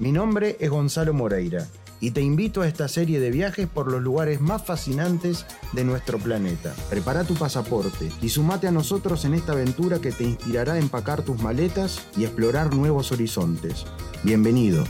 Mi 0.00 0.12
nombre 0.12 0.56
es 0.60 0.70
Gonzalo 0.70 1.12
Moreira 1.12 1.66
y 1.98 2.12
te 2.12 2.20
invito 2.20 2.62
a 2.62 2.68
esta 2.68 2.86
serie 2.86 3.18
de 3.18 3.32
viajes 3.32 3.66
por 3.66 3.90
los 3.90 4.00
lugares 4.00 4.40
más 4.40 4.64
fascinantes 4.64 5.44
de 5.72 5.82
nuestro 5.82 6.18
planeta. 6.18 6.72
Prepara 6.88 7.24
tu 7.24 7.34
pasaporte 7.34 8.08
y 8.22 8.28
sumate 8.28 8.68
a 8.68 8.70
nosotros 8.70 9.24
en 9.24 9.34
esta 9.34 9.54
aventura 9.54 9.98
que 9.98 10.12
te 10.12 10.22
inspirará 10.22 10.74
a 10.74 10.78
empacar 10.78 11.22
tus 11.22 11.42
maletas 11.42 12.06
y 12.16 12.22
explorar 12.22 12.72
nuevos 12.72 13.10
horizontes. 13.10 13.86
Bienvenido. 14.22 14.84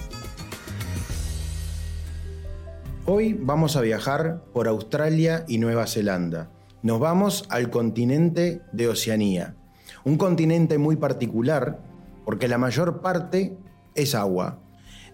Hoy 3.07 3.33
vamos 3.33 3.77
a 3.77 3.81
viajar 3.81 4.45
por 4.53 4.69
Australia 4.69 5.47
y 5.49 5.57
Nueva 5.57 5.87
Zelanda. 5.87 6.51
Nos 6.83 7.01
vamos 7.01 7.47
al 7.49 7.71
continente 7.71 8.61
de 8.73 8.89
Oceanía, 8.89 9.57
un 10.05 10.19
continente 10.19 10.77
muy 10.77 10.97
particular 10.97 11.81
porque 12.27 12.47
la 12.47 12.59
mayor 12.59 13.01
parte 13.01 13.57
es 13.95 14.15
agua 14.15 14.68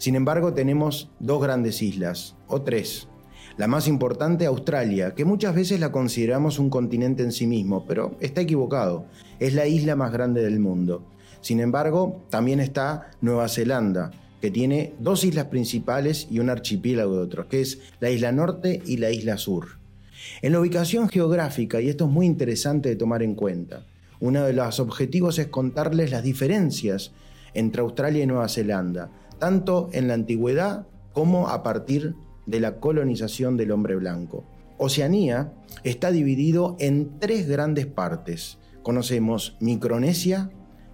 sin 0.05 0.17
embargo, 0.17 0.53
tenemos 0.53 1.09
dos 1.19 1.41
grandes 1.41 1.81
islas, 1.81 2.37
o 2.47 2.61
tres. 2.61 3.09
La 3.57 3.69
más 3.69 3.89
importante, 3.89 4.45
Australia, 4.45 5.15
que 5.15 5.25
muchas 5.25 5.55
veces 5.55 5.81
la 5.81 5.93
consideramos 5.93 6.59
un 6.59 6.69
continente 6.69 7.23
en 7.23 7.33
sí 7.33 7.47
mismo, 7.47 7.87
pero 7.87 8.15
está 8.21 8.43
equivocado. 8.43 9.07
Es 9.41 9.55
la 9.55 9.67
isla 9.67 9.97
más 9.97 10.13
grande 10.13 10.43
del 10.43 10.61
mundo. 10.61 11.07
Sin 11.41 11.59
embargo, 11.59 12.23
también 12.29 12.61
está 12.61 13.13
Nueva 13.23 13.49
Zelanda, 13.49 14.11
que 14.43 14.51
tiene 14.51 14.93
dos 14.99 15.25
islas 15.25 15.47
principales 15.47 16.29
y 16.31 16.39
un 16.39 16.51
archipiélago 16.51 17.17
de 17.17 17.23
otros, 17.23 17.47
que 17.47 17.63
es 17.63 17.79
la 17.99 18.11
isla 18.11 18.31
norte 18.31 18.83
y 18.85 18.99
la 18.99 19.11
isla 19.11 19.39
sur. 19.39 19.79
En 20.43 20.53
la 20.53 20.61
ubicación 20.61 21.09
geográfica, 21.09 21.81
y 21.81 21.89
esto 21.89 22.05
es 22.05 22.11
muy 22.11 22.27
interesante 22.27 22.91
de 22.91 22.97
tomar 22.97 23.23
en 23.23 23.35
cuenta, 23.35 23.87
uno 24.21 24.45
de 24.45 24.53
los 24.53 24.81
objetivos 24.81 25.39
es 25.39 25.47
contarles 25.47 26.11
las 26.11 26.23
diferencias 26.23 27.13
entre 27.55 27.81
Australia 27.81 28.25
y 28.25 28.27
Nueva 28.27 28.49
Zelanda, 28.51 29.11
tanto 29.45 29.91
en 29.93 30.09
la 30.09 30.15
antigüedad 30.15 30.87
como 31.13 31.49
a 31.49 31.63
partir 31.63 32.15
de 32.47 32.61
la 32.61 32.81
colonización 32.81 33.59
del 33.59 33.73
hombre 33.73 33.95
blanco. 33.95 34.47
Oceanía 34.79 35.53
está 35.83 36.11
dividido 36.11 36.79
en 36.81 37.19
tres 37.21 37.47
grandes 37.47 37.85
partes. 37.85 38.57
Conocemos 38.83 39.59
Micronesia, 39.61 40.49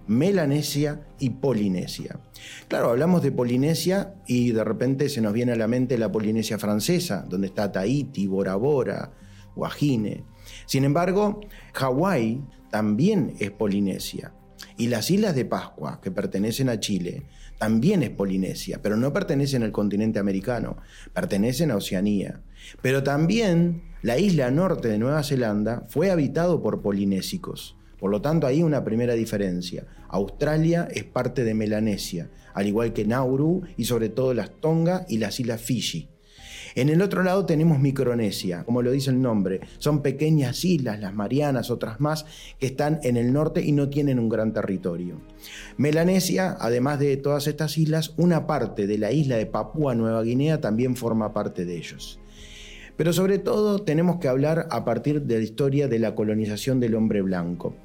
Melanesia 0.05 1.07
y 1.17 1.29
Polinesia. 1.29 2.19
Claro, 2.67 2.89
hablamos 2.89 3.23
de 3.23 3.31
Polinesia 3.31 4.15
y 4.27 4.51
de 4.51 4.65
repente 4.65 5.07
se 5.07 5.21
nos 5.21 5.31
viene 5.31 5.53
a 5.53 5.55
la 5.55 5.69
mente 5.69 5.97
la 5.97 6.11
Polinesia 6.11 6.59
francesa, 6.59 7.25
donde 7.29 7.47
está 7.47 7.71
Tahiti, 7.71 8.27
Bora 8.27 8.57
Bora, 8.57 9.13
Guajine. 9.55 10.25
Sin 10.65 10.83
embargo, 10.83 11.39
Hawái 11.71 12.43
también 12.69 13.33
es 13.39 13.51
Polinesia. 13.51 14.33
Y 14.75 14.87
las 14.87 15.09
Islas 15.09 15.35
de 15.35 15.45
Pascua, 15.45 16.01
que 16.01 16.11
pertenecen 16.11 16.67
a 16.67 16.81
Chile, 16.81 17.27
también 17.61 18.01
es 18.01 18.09
Polinesia, 18.09 18.79
pero 18.81 18.97
no 18.97 19.13
pertenecen 19.13 19.61
al 19.61 19.71
continente 19.71 20.17
americano, 20.17 20.77
pertenecen 21.13 21.69
a 21.69 21.75
Oceanía. 21.75 22.41
Pero 22.81 23.03
también 23.03 23.83
la 24.01 24.17
isla 24.17 24.49
norte 24.49 24.87
de 24.87 24.97
Nueva 24.97 25.21
Zelanda 25.21 25.85
fue 25.87 26.09
habitado 26.09 26.63
por 26.63 26.81
polinésicos. 26.81 27.77
Por 27.99 28.09
lo 28.09 28.19
tanto, 28.19 28.47
hay 28.47 28.63
una 28.63 28.83
primera 28.83 29.13
diferencia. 29.13 29.85
Australia 30.09 30.87
es 30.89 31.03
parte 31.03 31.43
de 31.43 31.53
Melanesia, 31.53 32.31
al 32.55 32.65
igual 32.65 32.93
que 32.93 33.05
Nauru 33.05 33.61
y 33.77 33.85
sobre 33.85 34.09
todo 34.09 34.33
las 34.33 34.59
Tonga 34.59 35.05
y 35.07 35.19
las 35.19 35.39
islas 35.39 35.61
Fiji. 35.61 36.09
En 36.75 36.89
el 36.89 37.01
otro 37.01 37.23
lado 37.23 37.45
tenemos 37.45 37.79
Micronesia, 37.79 38.63
como 38.63 38.81
lo 38.81 38.91
dice 38.91 39.09
el 39.09 39.21
nombre. 39.21 39.61
Son 39.77 40.01
pequeñas 40.01 40.63
islas, 40.63 40.99
las 40.99 41.13
Marianas, 41.13 41.69
otras 41.69 41.99
más, 41.99 42.25
que 42.59 42.67
están 42.67 42.99
en 43.03 43.17
el 43.17 43.33
norte 43.33 43.61
y 43.61 43.71
no 43.71 43.89
tienen 43.89 44.19
un 44.19 44.29
gran 44.29 44.53
territorio. 44.53 45.21
Melanesia, 45.77 46.55
además 46.59 46.99
de 46.99 47.17
todas 47.17 47.47
estas 47.47 47.77
islas, 47.77 48.13
una 48.17 48.47
parte 48.47 48.87
de 48.87 48.97
la 48.97 49.11
isla 49.11 49.35
de 49.35 49.45
Papúa 49.45 49.95
Nueva 49.95 50.23
Guinea 50.23 50.61
también 50.61 50.95
forma 50.95 51.33
parte 51.33 51.65
de 51.65 51.75
ellos. 51.75 52.19
Pero 52.97 53.13
sobre 53.13 53.39
todo 53.39 53.81
tenemos 53.81 54.19
que 54.19 54.27
hablar 54.27 54.67
a 54.69 54.85
partir 54.85 55.23
de 55.23 55.37
la 55.37 55.43
historia 55.43 55.87
de 55.87 55.99
la 55.99 56.15
colonización 56.15 56.79
del 56.79 56.95
hombre 56.95 57.21
blanco. 57.21 57.75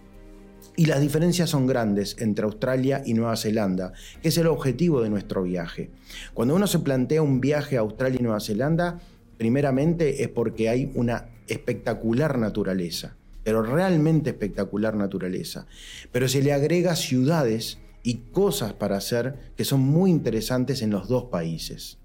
Y 0.79 0.85
las 0.85 1.01
diferencias 1.01 1.49
son 1.49 1.67
grandes 1.67 2.17
entre 2.19 2.45
Australia 2.45 3.03
y 3.05 3.15
Nueva 3.15 3.37
Zelanda, 3.37 3.95
que 4.21 4.29
es 4.29 4.37
el 4.37 4.47
objetivo 4.47 5.01
de 5.01 5.09
nuestro 5.09 5.43
viaje. 5.43 5.91
Cuando 6.35 6.55
uno 6.55 6.67
se 6.67 6.81
plantea 6.81 7.23
un 7.23 7.41
viaje 7.41 7.79
a 7.79 7.81
Australia 7.81 8.19
y 8.21 8.23
Nueva 8.23 8.41
Zelanda, 8.41 9.01
primeramente 9.39 10.23
es 10.23 10.29
porque 10.29 10.69
hay 10.69 10.93
una 10.95 11.31
espectacular 11.49 12.39
naturaleza, 12.39 13.17
pero 13.43 13.63
realmente 13.63 14.31
espectacular 14.31 14.95
naturaleza. 14.97 15.67
Pero 16.13 16.29
se 16.29 16.43
le 16.43 16.53
agrega 16.53 16.95
ciudades 16.95 17.79
y 18.03 18.17
cosas 18.33 18.75
para 18.75 18.99
hacer 18.99 19.53
que 19.57 19.65
son 19.65 19.81
muy 19.81 20.11
interesantes 20.11 20.83
en 20.83 20.91
los 20.91 21.09
dos 21.09 21.25
países. 21.25 21.99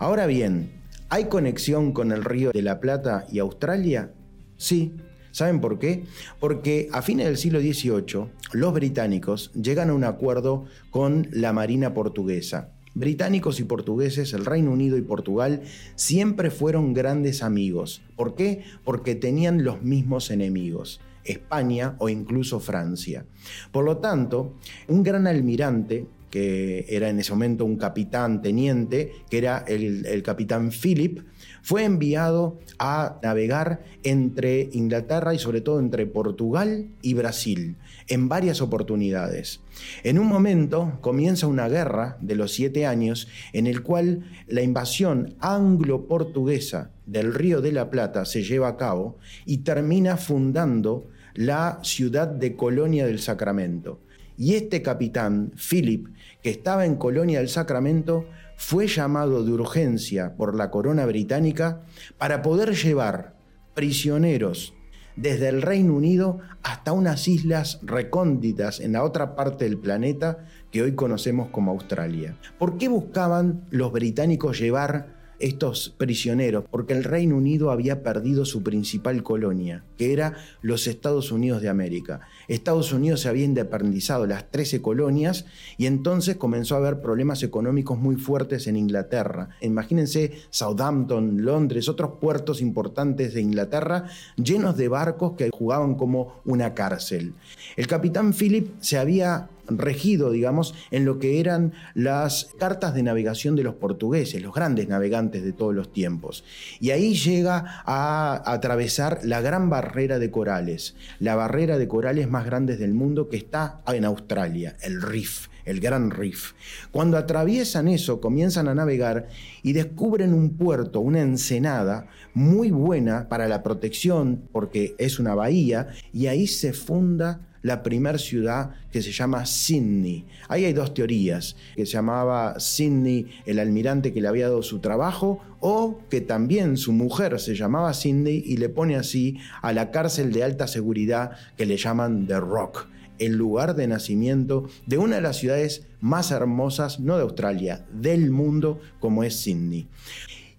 Ahora 0.00 0.26
bien, 0.26 0.72
¿hay 1.08 1.26
conexión 1.26 1.92
con 1.92 2.10
el 2.10 2.24
río 2.24 2.50
de 2.50 2.62
la 2.62 2.80
Plata 2.80 3.26
y 3.30 3.38
Australia? 3.38 4.10
Sí, 4.56 4.92
¿Saben 5.32 5.60
por 5.60 5.78
qué? 5.78 6.04
Porque 6.38 6.88
a 6.92 7.02
fines 7.02 7.26
del 7.26 7.38
siglo 7.38 7.60
XVIII 7.60 8.26
los 8.52 8.72
británicos 8.72 9.50
llegan 9.54 9.90
a 9.90 9.94
un 9.94 10.04
acuerdo 10.04 10.66
con 10.90 11.26
la 11.32 11.52
Marina 11.52 11.94
portuguesa. 11.94 12.70
Británicos 12.94 13.58
y 13.58 13.64
portugueses, 13.64 14.34
el 14.34 14.44
Reino 14.44 14.70
Unido 14.70 14.98
y 14.98 15.02
Portugal, 15.02 15.62
siempre 15.94 16.50
fueron 16.50 16.92
grandes 16.92 17.42
amigos. 17.42 18.02
¿Por 18.14 18.34
qué? 18.34 18.64
Porque 18.84 19.14
tenían 19.14 19.64
los 19.64 19.82
mismos 19.82 20.30
enemigos. 20.30 21.00
España 21.24 21.96
o 21.98 22.10
incluso 22.10 22.60
Francia. 22.60 23.24
Por 23.70 23.84
lo 23.84 23.98
tanto, 23.98 24.54
un 24.88 25.02
gran 25.02 25.26
almirante 25.26 26.06
que 26.30 26.86
era 26.88 27.10
en 27.10 27.20
ese 27.20 27.30
momento 27.32 27.66
un 27.66 27.76
capitán 27.76 28.40
teniente, 28.40 29.12
que 29.28 29.36
era 29.36 29.58
el, 29.68 30.06
el 30.06 30.22
capitán 30.22 30.70
Philip, 30.70 31.20
fue 31.62 31.84
enviado 31.84 32.58
a 32.78 33.18
navegar 33.22 33.84
entre 34.02 34.68
Inglaterra 34.72 35.32
y 35.32 35.38
sobre 35.38 35.60
todo 35.60 35.78
entre 35.78 36.06
Portugal 36.06 36.88
y 37.00 37.14
Brasil 37.14 37.76
en 38.08 38.28
varias 38.28 38.60
oportunidades. 38.60 39.60
En 40.02 40.18
un 40.18 40.26
momento 40.26 40.98
comienza 41.00 41.46
una 41.46 41.68
guerra 41.68 42.18
de 42.20 42.34
los 42.34 42.52
siete 42.52 42.86
años 42.86 43.28
en 43.52 43.66
el 43.66 43.82
cual 43.82 44.24
la 44.48 44.62
invasión 44.62 45.36
anglo-portuguesa 45.40 46.90
del 47.06 47.32
Río 47.32 47.60
de 47.60 47.72
la 47.72 47.90
Plata 47.90 48.24
se 48.24 48.42
lleva 48.42 48.68
a 48.68 48.76
cabo 48.76 49.18
y 49.46 49.58
termina 49.58 50.16
fundando 50.16 51.08
la 51.34 51.78
ciudad 51.82 52.28
de 52.28 52.56
Colonia 52.56 53.06
del 53.06 53.20
Sacramento. 53.20 54.00
Y 54.36 54.54
este 54.54 54.82
capitán, 54.82 55.52
Philip, 55.56 56.08
que 56.42 56.50
estaba 56.50 56.86
en 56.86 56.96
Colonia 56.96 57.38
del 57.38 57.48
Sacramento, 57.48 58.26
fue 58.56 58.86
llamado 58.86 59.44
de 59.44 59.52
urgencia 59.52 60.34
por 60.36 60.54
la 60.54 60.70
corona 60.70 61.06
británica 61.06 61.82
para 62.18 62.42
poder 62.42 62.74
llevar 62.74 63.34
prisioneros 63.74 64.74
desde 65.16 65.48
el 65.48 65.62
Reino 65.62 65.94
Unido 65.94 66.38
hasta 66.62 66.92
unas 66.92 67.28
islas 67.28 67.80
recónditas 67.82 68.80
en 68.80 68.92
la 68.92 69.04
otra 69.04 69.34
parte 69.34 69.64
del 69.64 69.78
planeta 69.78 70.46
que 70.70 70.82
hoy 70.82 70.94
conocemos 70.94 71.48
como 71.50 71.72
Australia. 71.72 72.38
¿Por 72.58 72.78
qué 72.78 72.88
buscaban 72.88 73.66
los 73.70 73.92
británicos 73.92 74.58
llevar 74.58 75.21
estos 75.38 75.94
prisioneros, 75.96 76.64
porque 76.70 76.92
el 76.92 77.04
Reino 77.04 77.36
Unido 77.36 77.70
había 77.70 78.02
perdido 78.02 78.44
su 78.44 78.62
principal 78.62 79.22
colonia, 79.22 79.84
que 79.96 80.12
era 80.12 80.34
los 80.60 80.86
Estados 80.86 81.32
Unidos 81.32 81.62
de 81.62 81.68
América. 81.68 82.20
Estados 82.48 82.92
Unidos 82.92 83.20
se 83.20 83.28
había 83.28 83.44
independizado 83.44 84.26
las 84.26 84.50
13 84.50 84.82
colonias 84.82 85.46
y 85.76 85.86
entonces 85.86 86.36
comenzó 86.36 86.74
a 86.74 86.78
haber 86.78 87.00
problemas 87.00 87.42
económicos 87.42 87.98
muy 87.98 88.16
fuertes 88.16 88.66
en 88.66 88.76
Inglaterra. 88.76 89.50
Imagínense 89.60 90.32
Southampton, 90.50 91.44
Londres, 91.44 91.88
otros 91.88 92.12
puertos 92.20 92.60
importantes 92.60 93.34
de 93.34 93.40
Inglaterra 93.40 94.06
llenos 94.36 94.76
de 94.76 94.88
barcos 94.88 95.32
que 95.36 95.50
jugaban 95.50 95.94
como 95.94 96.40
una 96.44 96.74
cárcel. 96.74 97.34
El 97.76 97.86
capitán 97.86 98.32
Philip 98.32 98.68
se 98.80 98.98
había 98.98 99.48
regido, 99.68 100.30
digamos, 100.30 100.74
en 100.90 101.04
lo 101.04 101.18
que 101.18 101.40
eran 101.40 101.72
las 101.94 102.50
cartas 102.58 102.94
de 102.94 103.02
navegación 103.02 103.56
de 103.56 103.62
los 103.62 103.74
portugueses, 103.74 104.42
los 104.42 104.54
grandes 104.54 104.88
navegantes 104.88 105.44
de 105.44 105.52
todos 105.52 105.74
los 105.74 105.92
tiempos. 105.92 106.44
Y 106.80 106.90
ahí 106.90 107.14
llega 107.14 107.82
a 107.84 108.42
atravesar 108.44 109.20
la 109.22 109.40
gran 109.40 109.70
barrera 109.70 110.18
de 110.18 110.30
corales, 110.30 110.96
la 111.18 111.34
barrera 111.34 111.78
de 111.78 111.88
corales 111.88 112.28
más 112.28 112.44
grande 112.44 112.76
del 112.76 112.94
mundo 112.94 113.28
que 113.28 113.36
está 113.36 113.82
en 113.86 114.04
Australia, 114.04 114.76
el 114.82 115.00
Reef 115.00 115.48
el 115.64 115.80
Gran 115.80 116.10
Reef. 116.10 116.54
Cuando 116.90 117.16
atraviesan 117.16 117.88
eso, 117.88 118.20
comienzan 118.20 118.68
a 118.68 118.74
navegar 118.74 119.28
y 119.62 119.72
descubren 119.72 120.34
un 120.34 120.56
puerto, 120.56 121.00
una 121.00 121.20
ensenada 121.20 122.08
muy 122.34 122.70
buena 122.70 123.28
para 123.28 123.48
la 123.48 123.62
protección, 123.62 124.48
porque 124.52 124.94
es 124.98 125.18
una 125.18 125.34
bahía, 125.34 125.88
y 126.12 126.26
ahí 126.26 126.46
se 126.46 126.72
funda 126.72 127.51
la 127.62 127.82
primera 127.82 128.18
ciudad 128.18 128.74
que 128.90 129.02
se 129.02 129.12
llama 129.12 129.46
Sydney. 129.46 130.26
Ahí 130.48 130.64
hay 130.64 130.72
dos 130.72 130.94
teorías, 130.94 131.56
que 131.74 131.86
se 131.86 131.92
llamaba 131.92 132.58
Sydney 132.60 133.28
el 133.46 133.58
almirante 133.58 134.12
que 134.12 134.20
le 134.20 134.28
había 134.28 134.48
dado 134.48 134.62
su 134.62 134.80
trabajo 134.80 135.40
o 135.60 136.00
que 136.10 136.20
también 136.20 136.76
su 136.76 136.92
mujer 136.92 137.38
se 137.40 137.54
llamaba 137.54 137.94
Sydney 137.94 138.42
y 138.44 138.56
le 138.56 138.68
pone 138.68 138.96
así 138.96 139.38
a 139.62 139.72
la 139.72 139.90
cárcel 139.90 140.32
de 140.32 140.44
alta 140.44 140.66
seguridad 140.66 141.32
que 141.56 141.66
le 141.66 141.76
llaman 141.76 142.26
The 142.26 142.40
Rock 142.40 142.88
el 143.18 143.36
lugar 143.36 143.76
de 143.76 143.86
nacimiento 143.86 144.68
de 144.86 144.98
una 144.98 145.16
de 145.16 145.22
las 145.22 145.36
ciudades 145.36 145.86
más 146.00 146.32
hermosas, 146.32 146.98
no 146.98 147.16
de 147.16 147.22
Australia, 147.22 147.86
del 147.92 148.30
mundo, 148.30 148.80
como 148.98 149.22
es 149.22 149.36
Sydney. 149.36 149.86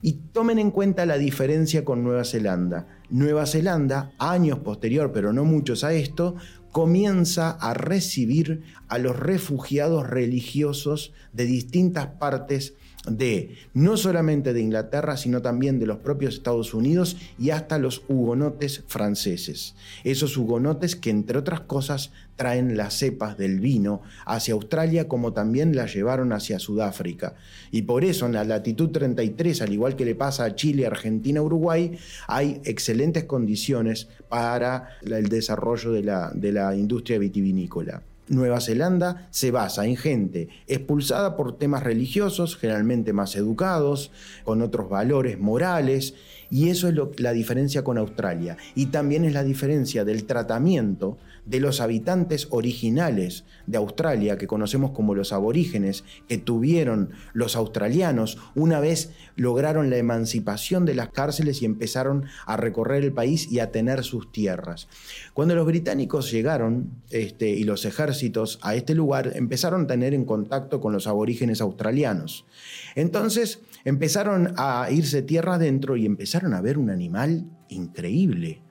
Y 0.01 0.13
tomen 0.31 0.59
en 0.59 0.71
cuenta 0.71 1.05
la 1.05 1.17
diferencia 1.17 1.83
con 1.83 2.03
Nueva 2.03 2.23
Zelanda. 2.23 2.87
Nueva 3.09 3.45
Zelanda, 3.45 4.11
años 4.17 4.59
posterior, 4.59 5.11
pero 5.13 5.33
no 5.33 5.45
muchos 5.45 5.83
a 5.83 5.93
esto, 5.93 6.35
comienza 6.73 7.51
a 7.51 7.73
recibir 7.75 8.63
a 8.89 8.97
los 8.97 9.17
refugiados 9.17 10.09
religiosos 10.09 11.13
de 11.31 11.45
distintas 11.45 12.07
partes 12.19 12.73
de 13.07 13.55
no 13.73 13.97
solamente 13.97 14.53
de 14.53 14.61
Inglaterra, 14.61 15.17
sino 15.17 15.41
también 15.41 15.79
de 15.79 15.85
los 15.85 15.97
propios 15.97 16.35
Estados 16.35 16.73
Unidos 16.73 17.17
y 17.37 17.49
hasta 17.49 17.77
los 17.77 18.03
hugonotes 18.07 18.83
franceses. 18.87 19.75
Esos 20.03 20.37
hugonotes 20.37 20.95
que, 20.95 21.09
entre 21.09 21.37
otras 21.37 21.61
cosas, 21.61 22.11
traen 22.35 22.77
las 22.77 22.95
cepas 22.95 23.37
del 23.37 23.59
vino 23.59 24.01
hacia 24.25 24.53
Australia 24.53 25.07
como 25.07 25.33
también 25.33 25.75
las 25.75 25.93
llevaron 25.93 26.33
hacia 26.33 26.59
Sudáfrica. 26.59 27.35
Y 27.71 27.83
por 27.83 28.05
eso 28.05 28.25
en 28.25 28.33
la 28.33 28.43
latitud 28.43 28.89
33, 28.89 29.61
al 29.61 29.73
igual 29.73 29.95
que 29.95 30.05
le 30.05 30.15
pasa 30.15 30.45
a 30.45 30.55
Chile, 30.55 30.85
Argentina, 30.85 31.41
Uruguay, 31.41 31.97
hay 32.27 32.61
excelentes 32.63 33.25
condiciones 33.25 34.07
para 34.29 34.97
el 35.01 35.27
desarrollo 35.27 35.91
de 35.91 36.03
la, 36.03 36.31
de 36.33 36.51
la 36.51 36.75
industria 36.75 37.19
vitivinícola. 37.19 38.01
Nueva 38.27 38.61
Zelanda 38.61 39.27
se 39.31 39.51
basa 39.51 39.85
en 39.85 39.97
gente 39.97 40.49
expulsada 40.67 41.35
por 41.35 41.57
temas 41.57 41.83
religiosos, 41.83 42.55
generalmente 42.55 43.13
más 43.13 43.35
educados, 43.35 44.11
con 44.43 44.61
otros 44.61 44.89
valores 44.89 45.39
morales, 45.39 46.15
y 46.53 46.69
eso 46.69 46.87
es 46.87 47.19
la 47.19 47.33
diferencia 47.33 47.83
con 47.83 47.97
Australia. 47.97 48.57
Y 48.75 48.85
también 48.85 49.25
es 49.25 49.33
la 49.33 49.43
diferencia 49.43 50.05
del 50.05 50.25
tratamiento 50.25 51.17
de 51.47 51.59
los 51.59 51.81
habitantes 51.81 52.47
originales 52.51 53.43
de 53.65 53.79
Australia, 53.79 54.37
que 54.37 54.45
conocemos 54.45 54.91
como 54.91 55.15
los 55.15 55.33
aborígenes, 55.33 56.03
que 56.27 56.37
tuvieron 56.37 57.09
los 57.33 57.55
australianos 57.55 58.37
una 58.53 58.79
vez 58.79 59.13
lograron 59.35 59.89
la 59.89 59.97
emancipación 59.97 60.85
de 60.85 60.93
las 60.93 61.09
cárceles 61.09 61.63
y 61.63 61.65
empezaron 61.65 62.25
a 62.45 62.55
recorrer 62.55 63.03
el 63.03 63.13
país 63.13 63.51
y 63.51 63.57
a 63.57 63.71
tener 63.71 64.03
sus 64.03 64.31
tierras. 64.31 64.87
Cuando 65.33 65.55
los 65.55 65.65
británicos 65.65 66.31
llegaron 66.31 66.91
este, 67.09 67.49
y 67.49 67.63
los 67.63 67.83
ejércitos 67.83 68.59
a 68.61 68.75
este 68.75 68.93
lugar, 68.93 69.31
empezaron 69.33 69.85
a 69.85 69.87
tener 69.87 70.13
en 70.13 70.23
contacto 70.23 70.79
con 70.79 70.93
los 70.93 71.07
aborígenes 71.07 71.61
australianos. 71.61 72.45
Entonces 72.93 73.59
empezaron 73.85 74.53
a 74.57 74.87
irse 74.91 75.21
tierra 75.21 75.55
adentro 75.55 75.97
y 75.97 76.05
empezaron 76.05 76.53
a 76.53 76.61
ver 76.61 76.77
un 76.77 76.89
animal 76.89 77.45
increíble 77.69 78.63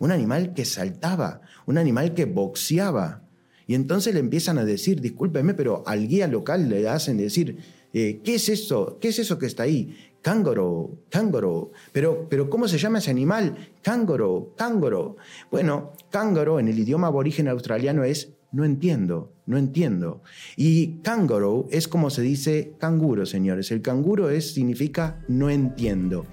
un 0.00 0.10
animal 0.10 0.54
que 0.54 0.64
saltaba, 0.64 1.42
un 1.66 1.78
animal 1.78 2.14
que 2.14 2.24
boxeaba. 2.24 3.22
Y 3.66 3.74
entonces 3.76 4.14
le 4.14 4.20
empiezan 4.20 4.58
a 4.58 4.64
decir, 4.64 5.00
discúlpeme, 5.00 5.54
pero 5.54 5.84
al 5.86 6.08
guía 6.08 6.26
local 6.26 6.68
le 6.68 6.88
hacen 6.88 7.18
decir, 7.18 7.58
eh, 7.92 8.20
¿qué 8.24 8.34
es 8.34 8.48
eso? 8.48 8.98
¿Qué 9.00 9.08
es 9.08 9.18
eso 9.20 9.38
que 9.38 9.46
está 9.46 9.62
ahí? 9.62 9.94
Cángoro, 10.22 11.04
cángoro. 11.10 11.70
Pero, 11.92 12.26
pero 12.28 12.50
¿cómo 12.50 12.66
se 12.66 12.78
llama 12.78 12.98
ese 12.98 13.10
animal? 13.10 13.56
Cángoro, 13.82 14.54
cángoro. 14.56 15.16
Bueno, 15.50 15.92
cángoro 16.10 16.58
en 16.58 16.68
el 16.68 16.78
idioma 16.78 17.06
aborigen 17.06 17.46
australiano 17.46 18.02
es 18.02 18.32
no 18.52 18.64
entiendo, 18.64 19.32
no 19.50 19.58
entiendo. 19.58 20.22
Y 20.56 21.00
kangaroo 21.02 21.66
es 21.70 21.88
como 21.88 22.08
se 22.08 22.22
dice 22.22 22.74
canguro, 22.78 23.26
señores. 23.26 23.72
El 23.72 23.82
canguro 23.82 24.30
es, 24.30 24.54
significa 24.54 25.24
no 25.26 25.50
entiendo. 25.50 26.24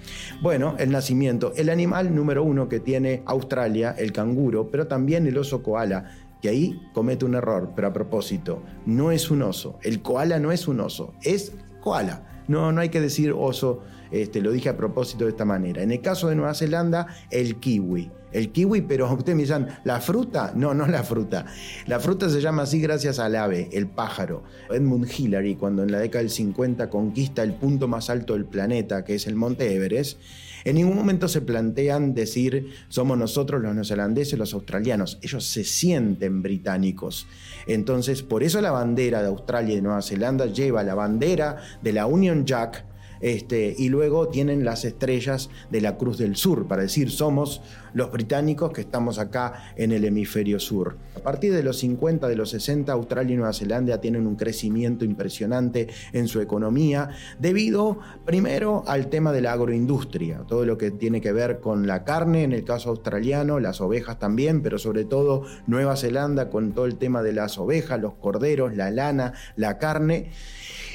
Bueno, 0.41 0.75
el 0.77 0.91
nacimiento, 0.91 1.51
el 1.55 1.69
animal 1.69 2.13
número 2.13 2.43
uno 2.43 2.69
que 2.69 2.79
tiene 2.79 3.23
Australia, 3.25 3.95
el 3.97 4.11
canguro, 4.11 4.69
pero 4.69 4.85
también 4.85 5.25
el 5.25 5.37
oso 5.37 5.63
koala, 5.63 6.11
que 6.41 6.49
ahí 6.49 6.79
comete 6.93 7.25
un 7.25 7.33
error, 7.33 7.73
pero 7.75 7.87
a 7.87 7.93
propósito, 7.93 8.61
no 8.85 9.11
es 9.11 9.31
un 9.31 9.41
oso. 9.41 9.79
El 9.81 10.03
koala 10.03 10.39
no 10.39 10.51
es 10.51 10.67
un 10.67 10.79
oso, 10.79 11.15
es 11.23 11.53
koala. 11.81 12.43
No, 12.47 12.71
no 12.71 12.81
hay 12.81 12.89
que 12.89 13.01
decir 13.01 13.33
oso, 13.35 13.81
este, 14.11 14.41
lo 14.41 14.51
dije 14.51 14.69
a 14.69 14.77
propósito 14.77 15.25
de 15.25 15.31
esta 15.31 15.43
manera. 15.43 15.81
En 15.81 15.91
el 15.91 16.01
caso 16.01 16.29
de 16.29 16.35
Nueva 16.35 16.53
Zelanda, 16.53 17.07
el 17.31 17.55
kiwi 17.55 18.11
el 18.37 18.51
kiwi, 18.51 18.81
pero 18.81 19.11
ustedes 19.11 19.35
me 19.35 19.43
dicen, 19.43 19.67
¿la 19.83 19.99
fruta? 19.99 20.53
No, 20.55 20.73
no 20.73 20.87
la 20.87 21.03
fruta. 21.03 21.45
La 21.85 21.99
fruta 21.99 22.29
se 22.29 22.41
llama 22.41 22.63
así 22.63 22.79
gracias 22.79 23.19
al 23.19 23.35
ave, 23.35 23.69
el 23.71 23.87
pájaro. 23.87 24.43
Edmund 24.69 25.07
Hillary, 25.09 25.55
cuando 25.55 25.83
en 25.83 25.91
la 25.91 25.99
década 25.99 26.21
del 26.21 26.31
50 26.31 26.89
conquista 26.89 27.43
el 27.43 27.53
punto 27.53 27.87
más 27.87 28.09
alto 28.09 28.33
del 28.33 28.45
planeta, 28.45 29.03
que 29.03 29.15
es 29.15 29.27
el 29.27 29.35
Monte 29.35 29.73
Everest, 29.73 30.19
en 30.67 30.75
ningún 30.75 30.97
momento 30.97 31.27
se 31.27 31.41
plantean 31.41 32.13
decir, 32.13 32.73
somos 32.89 33.17
nosotros 33.17 33.61
los 33.61 33.73
neozelandeses, 33.73 34.37
los 34.37 34.53
australianos. 34.53 35.17
Ellos 35.21 35.45
se 35.45 35.63
sienten 35.63 36.41
británicos. 36.41 37.25
Entonces, 37.67 38.21
por 38.21 38.43
eso 38.43 38.59
la 38.61 38.71
bandera 38.71 39.21
de 39.21 39.29
Australia 39.29 39.73
y 39.73 39.75
de 39.77 39.81
Nueva 39.81 40.01
Zelanda 40.01 40.45
lleva 40.47 40.83
la 40.83 40.93
bandera 40.93 41.57
de 41.81 41.93
la 41.93 42.05
Union 42.05 42.45
Jack, 42.45 42.85
este, 43.21 43.75
y 43.77 43.89
luego 43.89 44.27
tienen 44.29 44.65
las 44.65 44.85
estrellas 44.85 45.49
de 45.69 45.81
la 45.81 45.97
Cruz 45.97 46.17
del 46.17 46.35
Sur, 46.35 46.67
para 46.67 46.83
decir, 46.83 47.11
somos 47.11 47.61
los 47.93 48.11
británicos 48.11 48.71
que 48.71 48.81
estamos 48.81 49.17
acá 49.17 49.73
en 49.75 49.91
el 49.91 50.05
hemisferio 50.05 50.59
sur. 50.59 50.97
A 51.15 51.19
partir 51.19 51.51
de 51.53 51.63
los 51.63 51.79
50, 51.79 52.27
de 52.27 52.35
los 52.35 52.51
60, 52.51 52.91
Australia 52.91 53.33
y 53.33 53.37
Nueva 53.37 53.53
Zelanda 53.53 53.99
tienen 53.99 54.27
un 54.27 54.35
crecimiento 54.35 55.03
impresionante 55.03 55.87
en 56.13 56.27
su 56.27 56.39
economía, 56.39 57.09
debido 57.39 57.99
primero 58.23 58.83
al 58.87 59.07
tema 59.07 59.31
de 59.31 59.41
la 59.41 59.53
agroindustria, 59.53 60.43
todo 60.47 60.65
lo 60.65 60.77
que 60.77 60.91
tiene 60.91 61.21
que 61.21 61.31
ver 61.31 61.59
con 61.59 61.87
la 61.87 62.03
carne, 62.03 62.43
en 62.43 62.51
el 62.51 62.63
caso 62.63 62.89
australiano, 62.89 63.59
las 63.59 63.81
ovejas 63.81 64.19
también, 64.19 64.61
pero 64.61 64.77
sobre 64.77 65.03
todo 65.05 65.43
Nueva 65.65 65.95
Zelanda 65.95 66.49
con 66.49 66.73
todo 66.73 66.85
el 66.85 66.97
tema 66.97 67.23
de 67.23 67.33
las 67.33 67.57
ovejas, 67.57 67.99
los 67.99 68.13
corderos, 68.13 68.75
la 68.75 68.91
lana, 68.91 69.33
la 69.55 69.79
carne 69.79 70.29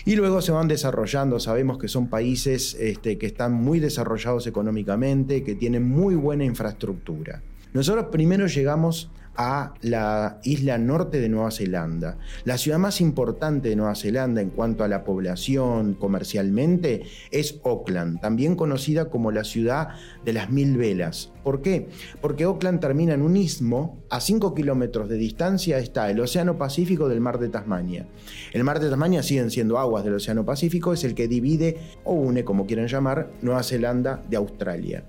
y 0.04 0.16
luego 0.16 0.43
se 0.43 0.52
van 0.52 0.69
desarrollando. 0.69 1.38
Sabemos 1.38 1.78
que 1.78 1.88
son 1.88 2.08
países 2.08 2.75
este, 2.75 3.18
que 3.18 3.26
están 3.26 3.52
muy 3.52 3.80
desarrollados 3.80 4.47
económicamente, 4.47 5.42
que 5.42 5.54
tienen 5.54 5.88
muy 5.88 6.14
buena 6.14 6.44
infraestructura. 6.44 7.42
Nosotros 7.73 8.06
primero 8.11 8.47
llegamos 8.47 9.11
a 9.36 9.74
la 9.80 10.38
isla 10.42 10.78
norte 10.78 11.20
de 11.20 11.28
Nueva 11.28 11.50
Zelanda. 11.50 12.18
La 12.44 12.58
ciudad 12.58 12.78
más 12.78 13.00
importante 13.00 13.68
de 13.68 13.76
Nueva 13.76 13.94
Zelanda 13.94 14.40
en 14.40 14.50
cuanto 14.50 14.84
a 14.84 14.88
la 14.88 15.04
población 15.04 15.94
comercialmente 15.94 17.02
es 17.30 17.60
Auckland, 17.64 18.20
también 18.20 18.56
conocida 18.56 19.10
como 19.10 19.30
la 19.30 19.44
ciudad 19.44 19.88
de 20.24 20.32
las 20.32 20.50
mil 20.50 20.76
velas. 20.76 21.32
¿Por 21.42 21.60
qué? 21.60 21.88
Porque 22.20 22.44
Auckland 22.44 22.80
termina 22.80 23.14
en 23.14 23.22
un 23.22 23.36
istmo, 23.36 24.02
a 24.10 24.20
5 24.20 24.54
kilómetros 24.54 25.08
de 25.08 25.16
distancia 25.16 25.78
está 25.78 26.10
el 26.10 26.20
Océano 26.20 26.56
Pacífico 26.56 27.08
del 27.08 27.20
Mar 27.20 27.38
de 27.38 27.48
Tasmania. 27.48 28.06
El 28.52 28.64
Mar 28.64 28.78
de 28.78 28.88
Tasmania 28.88 29.22
siguen 29.22 29.50
siendo 29.50 29.78
aguas 29.78 30.04
del 30.04 30.14
Océano 30.14 30.44
Pacífico, 30.44 30.92
es 30.92 31.04
el 31.04 31.14
que 31.14 31.28
divide 31.28 31.78
o 32.04 32.12
une, 32.12 32.44
como 32.44 32.66
quieran 32.66 32.86
llamar, 32.86 33.32
Nueva 33.42 33.62
Zelanda 33.62 34.22
de 34.28 34.36
Australia. 34.36 35.04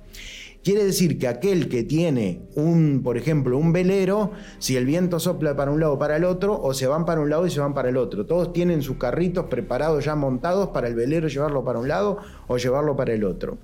Quiere 0.64 0.86
decir 0.86 1.20
que 1.20 1.28
aquel 1.28 1.68
que 1.68 1.84
tiene 1.84 2.44
un, 2.56 3.02
por 3.04 3.18
ejemplo, 3.18 3.58
un 3.58 3.74
velero, 3.74 4.32
si 4.60 4.78
el 4.78 4.86
viento 4.86 5.20
sopla 5.20 5.58
para 5.58 5.72
un 5.72 5.82
lado 5.82 5.94
o 5.94 6.00
para 6.00 6.16
el 6.16 6.24
otro, 6.24 6.58
o 6.58 6.74
se 6.74 6.88
van 6.88 7.06
para 7.06 7.20
un 7.20 7.30
lado 7.30 7.46
y 7.46 7.50
se 7.50 7.60
van 7.60 7.74
para 7.74 7.90
el 7.90 7.98
otro. 7.98 8.26
Todos 8.26 8.54
tienen 8.54 8.82
sus 8.82 8.96
carritos 8.96 9.48
preparados 9.48 10.06
ya 10.06 10.16
montados 10.16 10.70
para 10.70 10.88
el 10.88 10.96
velero 10.96 11.28
llevarlo 11.28 11.66
para 11.66 11.80
un 11.80 11.90
lado 11.90 12.20
o 12.48 12.56
llevarlo 12.56 12.96
para 12.96 13.12
el 13.12 13.26
otro. 13.26 13.58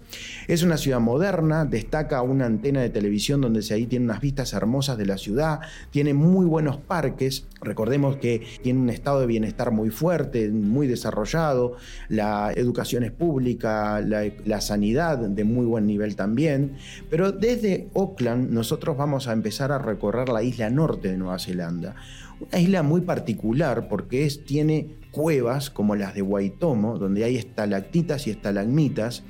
Es 0.49 0.61
una 0.61 0.75
ciudad 0.75 0.99
moderna, 0.99 1.63
destaca 1.63 2.21
una 2.21 2.45
antena 2.45 2.81
de 2.81 2.89
televisión 2.89 3.39
donde 3.39 3.61
se 3.61 3.75
ahí 3.75 3.85
tiene 3.85 4.03
unas 4.03 4.19
vistas 4.19 4.51
hermosas 4.51 4.97
de 4.97 5.05
la 5.05 5.17
ciudad, 5.17 5.61
tiene 5.91 6.13
muy 6.13 6.45
buenos 6.45 6.75
parques, 6.77 7.47
recordemos 7.61 8.17
que 8.17 8.41
tiene 8.61 8.81
un 8.81 8.89
estado 8.89 9.21
de 9.21 9.25
bienestar 9.25 9.71
muy 9.71 9.89
fuerte, 9.89 10.49
muy 10.49 10.85
desarrollado, 10.87 11.77
la 12.09 12.51
educación 12.53 13.05
es 13.05 13.11
pública, 13.11 14.01
la, 14.01 14.23
la 14.43 14.59
sanidad 14.59 15.17
de 15.17 15.43
muy 15.45 15.65
buen 15.65 15.85
nivel 15.85 16.17
también. 16.17 16.75
Pero 17.09 17.31
desde 17.31 17.89
Auckland 17.95 18.49
nosotros 18.51 18.97
vamos 18.97 19.27
a 19.27 19.33
empezar 19.33 19.71
a 19.71 19.79
recorrer 19.79 20.29
la 20.29 20.43
isla 20.43 20.69
norte 20.69 21.09
de 21.09 21.17
Nueva 21.17 21.39
Zelanda. 21.39 21.95
Una 22.39 22.59
isla 22.59 22.83
muy 22.83 23.01
particular 23.01 23.87
porque 23.89 24.25
es, 24.25 24.43
tiene 24.45 24.99
cuevas 25.11 25.69
como 25.69 25.95
las 25.95 26.13
de 26.13 26.21
Guaitomo, 26.21 26.97
donde 26.97 27.23
hay 27.23 27.35
estalactitas 27.37 28.27
y 28.27 28.31
estalagmitas, 28.31 29.23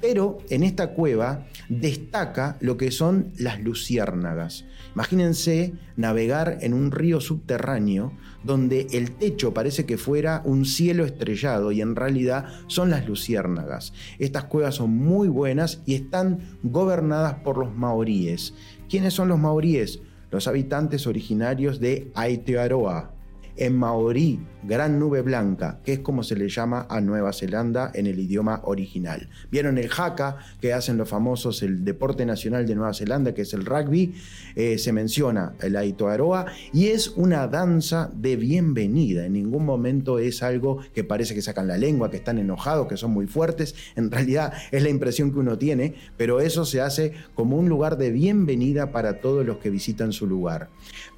pero 0.00 0.38
en 0.50 0.62
esta 0.62 0.92
cueva 0.92 1.46
destaca 1.68 2.56
lo 2.60 2.76
que 2.76 2.90
son 2.90 3.32
las 3.38 3.60
luciérnagas. 3.60 4.64
Imagínense 4.94 5.72
navegar 5.96 6.58
en 6.60 6.74
un 6.74 6.90
río 6.90 7.20
subterráneo 7.20 8.12
donde 8.46 8.86
el 8.92 9.10
techo 9.12 9.52
parece 9.52 9.84
que 9.84 9.98
fuera 9.98 10.40
un 10.44 10.64
cielo 10.64 11.04
estrellado 11.04 11.72
y 11.72 11.80
en 11.80 11.96
realidad 11.96 12.46
son 12.68 12.90
las 12.90 13.06
luciérnagas. 13.06 13.92
Estas 14.18 14.44
cuevas 14.44 14.76
son 14.76 14.96
muy 14.96 15.28
buenas 15.28 15.82
y 15.84 15.94
están 15.94 16.58
gobernadas 16.62 17.34
por 17.40 17.58
los 17.58 17.74
maoríes. 17.74 18.54
¿Quiénes 18.88 19.14
son 19.14 19.28
los 19.28 19.38
maoríes? 19.38 20.00
Los 20.30 20.46
habitantes 20.46 21.06
originarios 21.06 21.80
de 21.80 22.10
Aotearoa, 22.14 23.12
en 23.56 23.76
maorí, 23.76 24.40
gran 24.66 24.98
nube 24.98 25.22
blanca, 25.22 25.80
que 25.84 25.94
es 25.94 25.98
como 26.00 26.22
se 26.22 26.36
le 26.36 26.48
llama 26.48 26.86
a 26.90 27.00
Nueva 27.00 27.32
Zelanda 27.32 27.90
en 27.94 28.06
el 28.06 28.18
idioma 28.18 28.60
original. 28.64 29.28
Vieron 29.50 29.78
el 29.78 29.88
haka 29.96 30.38
que 30.60 30.72
hacen 30.72 30.96
los 30.96 31.08
famosos, 31.08 31.62
el 31.62 31.84
deporte 31.84 32.26
nacional 32.26 32.66
de 32.66 32.74
Nueva 32.74 32.92
Zelanda, 32.92 33.32
que 33.32 33.42
es 33.42 33.54
el 33.54 33.64
rugby, 33.64 34.14
eh, 34.56 34.78
se 34.78 34.92
menciona 34.92 35.54
el 35.60 35.76
Aitoaroa, 35.76 36.46
y 36.72 36.88
es 36.88 37.08
una 37.16 37.46
danza 37.46 38.10
de 38.14 38.36
bienvenida. 38.36 39.24
En 39.26 39.34
ningún 39.34 39.64
momento 39.64 40.18
es 40.18 40.42
algo 40.42 40.78
que 40.94 41.04
parece 41.04 41.34
que 41.34 41.42
sacan 41.42 41.68
la 41.68 41.78
lengua, 41.78 42.10
que 42.10 42.16
están 42.16 42.38
enojados, 42.38 42.88
que 42.88 42.96
son 42.96 43.12
muy 43.12 43.26
fuertes. 43.26 43.74
En 43.94 44.10
realidad 44.10 44.52
es 44.72 44.82
la 44.82 44.88
impresión 44.88 45.32
que 45.32 45.38
uno 45.38 45.58
tiene, 45.58 45.94
pero 46.16 46.40
eso 46.40 46.64
se 46.64 46.80
hace 46.80 47.12
como 47.34 47.56
un 47.56 47.68
lugar 47.68 47.96
de 47.98 48.10
bienvenida 48.10 48.90
para 48.90 49.20
todos 49.20 49.46
los 49.46 49.58
que 49.58 49.70
visitan 49.70 50.12
su 50.12 50.26
lugar. 50.26 50.70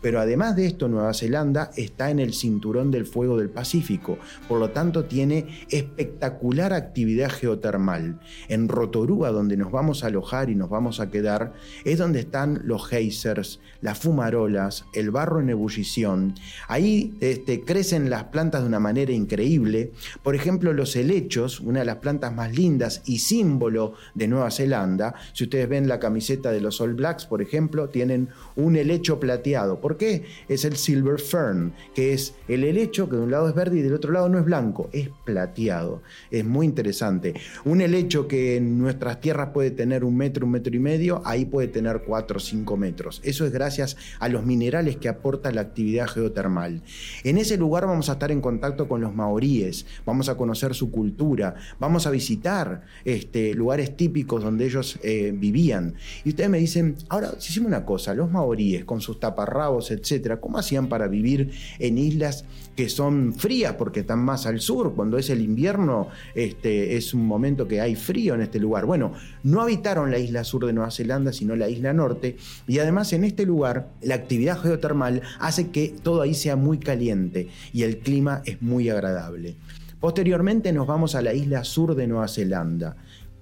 Pero 0.02 0.20
además 0.20 0.54
de 0.54 0.66
esto, 0.66 0.88
Nueva 0.88 1.14
Zelanda 1.14 1.70
está 1.76 2.10
en 2.10 2.18
el 2.18 2.34
cinturón 2.34 2.90
del 2.90 3.06
fuego 3.06 3.37
del 3.38 3.50
Pacífico, 3.50 4.18
por 4.48 4.60
lo 4.60 4.70
tanto 4.70 5.04
tiene 5.04 5.66
espectacular 5.70 6.72
actividad 6.72 7.30
geotermal. 7.30 8.20
En 8.48 8.68
Rotorua, 8.68 9.30
donde 9.30 9.56
nos 9.56 9.72
vamos 9.72 10.04
a 10.04 10.08
alojar 10.08 10.50
y 10.50 10.54
nos 10.54 10.70
vamos 10.70 11.00
a 11.00 11.10
quedar, 11.10 11.54
es 11.84 11.98
donde 11.98 12.20
están 12.20 12.60
los 12.64 12.86
geysers, 12.88 13.60
las 13.80 13.98
fumarolas, 13.98 14.84
el 14.92 15.10
barro 15.10 15.40
en 15.40 15.50
ebullición. 15.50 16.34
Ahí 16.68 17.16
este, 17.20 17.62
crecen 17.62 18.10
las 18.10 18.24
plantas 18.24 18.62
de 18.62 18.68
una 18.68 18.80
manera 18.80 19.12
increíble. 19.12 19.92
Por 20.22 20.34
ejemplo, 20.34 20.72
los 20.72 20.96
helechos, 20.96 21.60
una 21.60 21.80
de 21.80 21.86
las 21.86 21.96
plantas 21.96 22.34
más 22.34 22.54
lindas 22.54 23.02
y 23.06 23.18
símbolo 23.18 23.94
de 24.14 24.28
Nueva 24.28 24.50
Zelanda. 24.50 25.14
Si 25.32 25.44
ustedes 25.44 25.68
ven 25.68 25.88
la 25.88 25.98
camiseta 25.98 26.50
de 26.50 26.60
los 26.60 26.80
All 26.80 26.94
Blacks, 26.94 27.26
por 27.26 27.42
ejemplo, 27.42 27.88
tienen 27.88 28.28
un 28.56 28.76
helecho 28.76 29.20
plateado. 29.20 29.80
¿Por 29.80 29.96
qué? 29.96 30.24
Es 30.48 30.64
el 30.64 30.76
Silver 30.76 31.20
Fern, 31.20 31.72
que 31.94 32.12
es 32.12 32.34
el 32.48 32.64
helecho 32.64 33.08
que 33.08 33.16
de 33.16 33.22
un 33.28 33.32
lado 33.32 33.48
es 33.48 33.54
verde 33.54 33.78
y 33.78 33.82
del 33.82 33.92
otro 33.92 34.10
lado 34.10 34.28
no 34.28 34.38
es 34.38 34.44
blanco, 34.44 34.88
es 34.92 35.10
plateado. 35.24 36.02
Es 36.30 36.44
muy 36.44 36.64
interesante. 36.64 37.34
Un 37.64 37.82
helecho 37.82 38.26
que 38.26 38.56
en 38.56 38.78
nuestras 38.78 39.20
tierras 39.20 39.50
puede 39.52 39.70
tener 39.70 40.02
un 40.02 40.16
metro, 40.16 40.46
un 40.46 40.52
metro 40.52 40.74
y 40.74 40.78
medio, 40.78 41.20
ahí 41.26 41.44
puede 41.44 41.68
tener 41.68 42.02
cuatro 42.06 42.38
o 42.38 42.40
cinco 42.40 42.78
metros. 42.78 43.20
Eso 43.22 43.44
es 43.44 43.52
gracias 43.52 43.96
a 44.18 44.28
los 44.28 44.46
minerales 44.46 44.96
que 44.96 45.10
aporta 45.10 45.52
la 45.52 45.60
actividad 45.60 46.08
geotermal. 46.08 46.82
En 47.22 47.36
ese 47.36 47.58
lugar 47.58 47.86
vamos 47.86 48.08
a 48.08 48.12
estar 48.12 48.32
en 48.32 48.40
contacto 48.40 48.88
con 48.88 49.02
los 49.02 49.14
maoríes, 49.14 49.84
vamos 50.06 50.30
a 50.30 50.36
conocer 50.36 50.74
su 50.74 50.90
cultura, 50.90 51.54
vamos 51.78 52.06
a 52.06 52.10
visitar 52.10 52.82
este, 53.04 53.52
lugares 53.52 53.94
típicos 53.94 54.42
donde 54.42 54.64
ellos 54.64 54.98
eh, 55.02 55.34
vivían. 55.36 55.94
Y 56.24 56.30
ustedes 56.30 56.48
me 56.48 56.58
dicen, 56.58 56.96
ahora, 57.10 57.32
si 57.38 57.50
hicimos 57.50 57.68
una 57.68 57.84
cosa, 57.84 58.14
los 58.14 58.30
maoríes 58.30 58.86
con 58.86 59.02
sus 59.02 59.20
taparrabos, 59.20 59.90
etcétera, 59.90 60.40
¿cómo 60.40 60.56
hacían 60.56 60.88
para 60.88 61.08
vivir 61.08 61.50
en 61.78 61.98
islas 61.98 62.46
que 62.78 62.88
son 62.88 63.07
frías 63.34 63.74
porque 63.74 64.00
están 64.00 64.20
más 64.20 64.46
al 64.46 64.60
sur. 64.60 64.94
Cuando 64.94 65.18
es 65.18 65.30
el 65.30 65.40
invierno 65.40 66.08
este, 66.34 66.96
es 66.96 67.14
un 67.14 67.26
momento 67.26 67.66
que 67.66 67.80
hay 67.80 67.94
frío 67.94 68.34
en 68.34 68.42
este 68.42 68.58
lugar. 68.58 68.86
Bueno, 68.86 69.12
no 69.42 69.60
habitaron 69.60 70.10
la 70.10 70.18
isla 70.18 70.44
sur 70.44 70.66
de 70.66 70.72
Nueva 70.72 70.90
Zelanda, 70.90 71.32
sino 71.32 71.56
la 71.56 71.68
isla 71.68 71.92
norte. 71.92 72.36
Y 72.66 72.78
además 72.78 73.12
en 73.12 73.24
este 73.24 73.44
lugar 73.44 73.90
la 74.02 74.14
actividad 74.14 74.58
geotermal 74.60 75.22
hace 75.40 75.68
que 75.70 75.94
todo 76.02 76.22
ahí 76.22 76.34
sea 76.34 76.56
muy 76.56 76.78
caliente 76.78 77.48
y 77.72 77.82
el 77.82 77.98
clima 77.98 78.42
es 78.44 78.62
muy 78.62 78.88
agradable. 78.88 79.56
Posteriormente 80.00 80.72
nos 80.72 80.86
vamos 80.86 81.14
a 81.14 81.22
la 81.22 81.34
isla 81.34 81.64
sur 81.64 81.94
de 81.94 82.06
Nueva 82.06 82.28
Zelanda. 82.28 82.96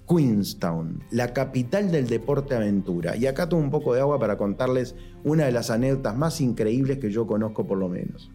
Queenstown, 0.07 1.03
la 1.11 1.33
capital 1.33 1.91
del 1.91 2.07
deporte 2.07 2.55
aventura. 2.55 3.17
Y 3.17 3.27
acá 3.27 3.49
tengo 3.49 3.61
un 3.61 3.69
poco 3.69 3.93
de 3.93 3.99
agua 3.99 4.17
para 4.19 4.37
contarles 4.37 4.95
una 5.23 5.45
de 5.45 5.51
las 5.51 5.69
anécdotas 5.69 6.15
más 6.15 6.39
increíbles 6.39 6.99
que 6.99 7.11
yo 7.11 7.27
conozco 7.27 7.67
por 7.67 7.77
lo 7.77 7.89
menos. 7.89 8.31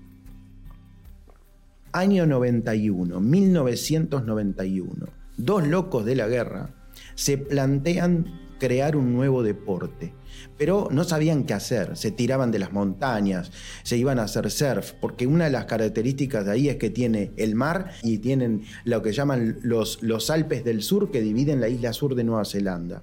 Año 1.93 2.27
91, 2.27 3.21
1991. 3.21 5.07
Dos 5.37 5.67
locos 5.67 6.05
de 6.05 6.17
la 6.17 6.27
guerra 6.27 6.71
se 7.15 7.39
plantean 7.39 8.42
crear 8.63 8.95
un 8.95 9.13
nuevo 9.13 9.43
deporte 9.43 10.13
pero 10.57 10.89
no 10.91 11.05
sabían 11.05 11.45
qué 11.45 11.55
hacer, 11.55 11.97
se 11.97 12.11
tiraban 12.11 12.51
de 12.51 12.59
las 12.59 12.73
montañas, 12.73 13.51
se 13.83 13.97
iban 13.97 14.19
a 14.19 14.25
hacer 14.25 14.51
surf, 14.51 14.93
porque 15.01 15.27
una 15.27 15.47
de 15.47 15.51
las 15.51 15.65
características 15.65 16.45
de 16.45 16.53
ahí 16.53 16.69
es 16.69 16.77
que 16.77 16.91
tiene 16.91 17.33
el 17.37 17.55
mar 17.55 17.93
y 18.03 18.19
tienen 18.19 18.63
lo 18.85 19.03
que 19.03 19.13
llaman 19.13 19.59
los, 19.63 20.03
los 20.03 20.31
Alpes 20.31 20.65
del 20.65 20.83
Sur 20.83 21.11
que 21.11 21.21
dividen 21.21 21.61
la 21.61 21.69
isla 21.69 21.93
sur 21.93 22.15
de 22.15 22.25
Nueva 22.25 22.45
Zelanda. 22.45 23.03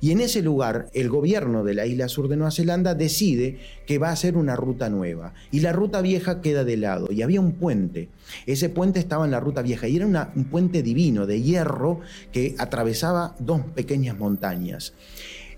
Y 0.00 0.10
en 0.10 0.20
ese 0.20 0.42
lugar, 0.42 0.88
el 0.94 1.08
gobierno 1.08 1.64
de 1.64 1.74
la 1.74 1.86
isla 1.86 2.08
sur 2.08 2.28
de 2.28 2.36
Nueva 2.36 2.50
Zelanda 2.50 2.94
decide 2.94 3.58
que 3.86 3.98
va 3.98 4.08
a 4.08 4.12
hacer 4.12 4.36
una 4.36 4.56
ruta 4.56 4.88
nueva, 4.88 5.34
y 5.50 5.60
la 5.60 5.72
ruta 5.72 6.00
vieja 6.00 6.40
queda 6.40 6.64
de 6.64 6.76
lado, 6.76 7.12
y 7.12 7.22
había 7.22 7.40
un 7.40 7.52
puente. 7.52 8.08
Ese 8.46 8.68
puente 8.68 8.98
estaba 8.98 9.24
en 9.24 9.30
la 9.30 9.40
ruta 9.40 9.62
vieja 9.62 9.86
y 9.86 9.96
era 9.96 10.32
un 10.34 10.44
puente 10.46 10.82
divino 10.82 11.26
de 11.26 11.42
hierro 11.42 12.00
que 12.32 12.56
atravesaba 12.58 13.36
dos 13.38 13.60
pequeñas 13.74 14.18
montañas. 14.18 14.94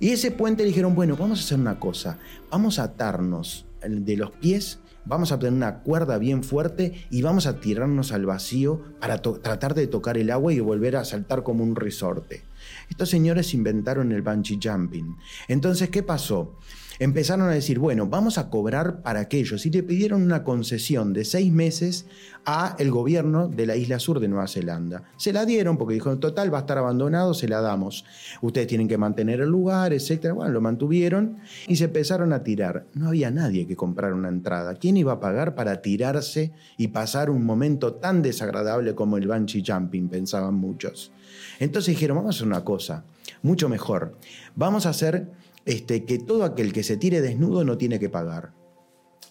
Y 0.00 0.10
ese 0.10 0.30
puente 0.30 0.64
dijeron, 0.64 0.94
bueno, 0.94 1.16
vamos 1.16 1.40
a 1.40 1.42
hacer 1.42 1.58
una 1.58 1.80
cosa, 1.80 2.18
vamos 2.50 2.78
a 2.78 2.84
atarnos 2.84 3.66
de 3.86 4.16
los 4.16 4.30
pies, 4.30 4.78
vamos 5.04 5.32
a 5.32 5.38
tener 5.38 5.54
una 5.54 5.80
cuerda 5.80 6.18
bien 6.18 6.44
fuerte 6.44 7.06
y 7.10 7.22
vamos 7.22 7.46
a 7.46 7.60
tirarnos 7.60 8.12
al 8.12 8.26
vacío 8.26 8.82
para 9.00 9.20
tratar 9.22 9.74
de 9.74 9.86
tocar 9.86 10.18
el 10.18 10.30
agua 10.30 10.52
y 10.52 10.60
volver 10.60 10.96
a 10.96 11.04
saltar 11.04 11.42
como 11.42 11.64
un 11.64 11.74
resorte. 11.74 12.42
Estos 12.90 13.08
señores 13.08 13.54
inventaron 13.54 14.12
el 14.12 14.22
bungee 14.22 14.58
jumping. 14.62 15.16
Entonces, 15.48 15.88
¿qué 15.90 16.02
pasó? 16.02 16.56
Empezaron 16.98 17.48
a 17.48 17.52
decir, 17.52 17.78
bueno, 17.78 18.06
vamos 18.06 18.38
a 18.38 18.50
cobrar 18.50 19.02
para 19.02 19.20
aquellos 19.20 19.64
y 19.66 19.70
le 19.70 19.82
pidieron 19.82 20.22
una 20.22 20.44
concesión 20.44 21.12
de 21.12 21.24
seis 21.24 21.52
meses 21.52 22.06
a 22.44 22.74
el 22.78 22.90
gobierno 22.90 23.48
de 23.48 23.66
la 23.66 23.76
isla 23.76 23.98
sur 23.98 24.20
de 24.20 24.28
Nueva 24.28 24.48
Zelanda. 24.48 25.04
Se 25.16 25.32
la 25.32 25.44
dieron 25.44 25.76
porque 25.76 25.94
dijo, 25.94 26.10
en 26.10 26.20
total 26.20 26.52
va 26.52 26.58
a 26.58 26.60
estar 26.62 26.78
abandonado, 26.78 27.34
se 27.34 27.48
la 27.48 27.60
damos. 27.60 28.04
Ustedes 28.40 28.66
tienen 28.66 28.88
que 28.88 28.98
mantener 28.98 29.40
el 29.40 29.48
lugar, 29.48 29.92
etc. 29.92 30.32
Bueno, 30.34 30.52
lo 30.52 30.60
mantuvieron 30.60 31.38
y 31.66 31.76
se 31.76 31.84
empezaron 31.84 32.32
a 32.32 32.42
tirar. 32.42 32.86
No 32.94 33.08
había 33.08 33.30
nadie 33.30 33.66
que 33.66 33.76
comprara 33.76 34.14
una 34.14 34.28
entrada. 34.28 34.74
¿Quién 34.74 34.96
iba 34.96 35.12
a 35.12 35.20
pagar 35.20 35.54
para 35.54 35.82
tirarse 35.82 36.52
y 36.76 36.88
pasar 36.88 37.30
un 37.30 37.44
momento 37.44 37.94
tan 37.94 38.22
desagradable 38.22 38.94
como 38.94 39.16
el 39.16 39.28
bungee 39.28 39.62
jumping? 39.66 40.08
Pensaban 40.08 40.54
muchos. 40.54 41.12
Entonces 41.58 41.94
dijeron, 41.94 42.16
vamos 42.16 42.34
a 42.34 42.38
hacer 42.38 42.46
una 42.46 42.64
cosa, 42.64 43.04
mucho 43.42 43.68
mejor. 43.68 44.16
Vamos 44.54 44.86
a 44.86 44.90
hacer 44.90 45.30
este, 45.68 46.06
que 46.06 46.18
todo 46.18 46.44
aquel 46.44 46.72
que 46.72 46.82
se 46.82 46.96
tire 46.96 47.20
desnudo 47.20 47.62
no 47.62 47.76
tiene 47.76 48.00
que 48.00 48.08
pagar. 48.08 48.54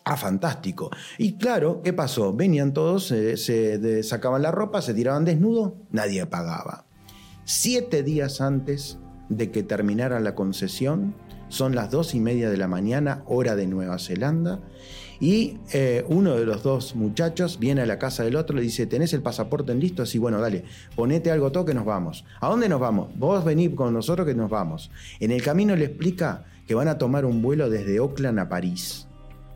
Ah, 0.04 0.16
fantástico. 0.16 0.92
Y 1.18 1.34
claro, 1.34 1.82
¿qué 1.82 1.94
pasó? 1.94 2.32
Venían 2.32 2.74
todos, 2.74 3.08
se 3.08 4.04
sacaban 4.04 4.44
la 4.44 4.52
ropa, 4.52 4.84
se 4.84 4.94
tiraban 4.94 5.26
desnudo, 5.26 5.76
nadie 5.90 6.24
pagaba. 6.28 6.86
Siete 7.44 8.04
días 8.04 8.40
antes 8.40 9.00
de 9.30 9.50
que 9.50 9.64
terminara 9.64 10.20
la 10.20 10.36
concesión, 10.36 11.16
son 11.50 11.76
las 11.76 11.92
dos 11.92 12.14
y 12.14 12.20
media 12.20 12.50
de 12.50 12.58
la 12.58 12.68
mañana, 12.68 13.24
hora 13.26 13.56
de 13.56 13.68
Nueva 13.68 14.00
Zelanda, 14.00 14.60
y 15.20 15.58
eh, 15.74 16.06
uno 16.08 16.36
de 16.36 16.46
los 16.46 16.62
dos 16.62 16.96
muchachos 16.96 17.58
viene 17.60 17.82
a 17.82 17.86
la 17.86 17.98
casa 17.98 18.24
del 18.24 18.36
otro, 18.36 18.56
le 18.56 18.62
dice, 18.62 18.86
¿tenés 18.86 19.14
el 19.14 19.22
pasaporte 19.22 19.72
en 19.72 19.80
listo? 19.80 20.04
Así, 20.04 20.20
bueno, 20.20 20.40
dale, 20.40 20.64
ponete 20.96 21.32
algo 21.32 21.52
todo 21.52 21.66
que 21.66 21.74
nos 21.74 21.86
vamos. 21.86 22.24
¿A 22.40 22.50
dónde 22.50 22.70
nos 22.70 22.80
vamos? 22.80 23.10
Vos 23.18 23.44
venís 23.44 23.72
con 23.72 23.94
nosotros 23.94 24.28
que 24.28 24.36
nos 24.36 24.50
vamos. 24.50 24.92
En 25.20 25.32
el 25.32 25.42
camino 25.42 25.76
le 25.76 25.86
explica 25.86 26.46
que 26.68 26.76
van 26.76 26.88
a 26.88 26.98
tomar 26.98 27.26
un 27.26 27.42
vuelo 27.42 27.70
desde 27.70 28.00
Oakland 28.00 28.40
a 28.40 28.50
París 28.50 29.07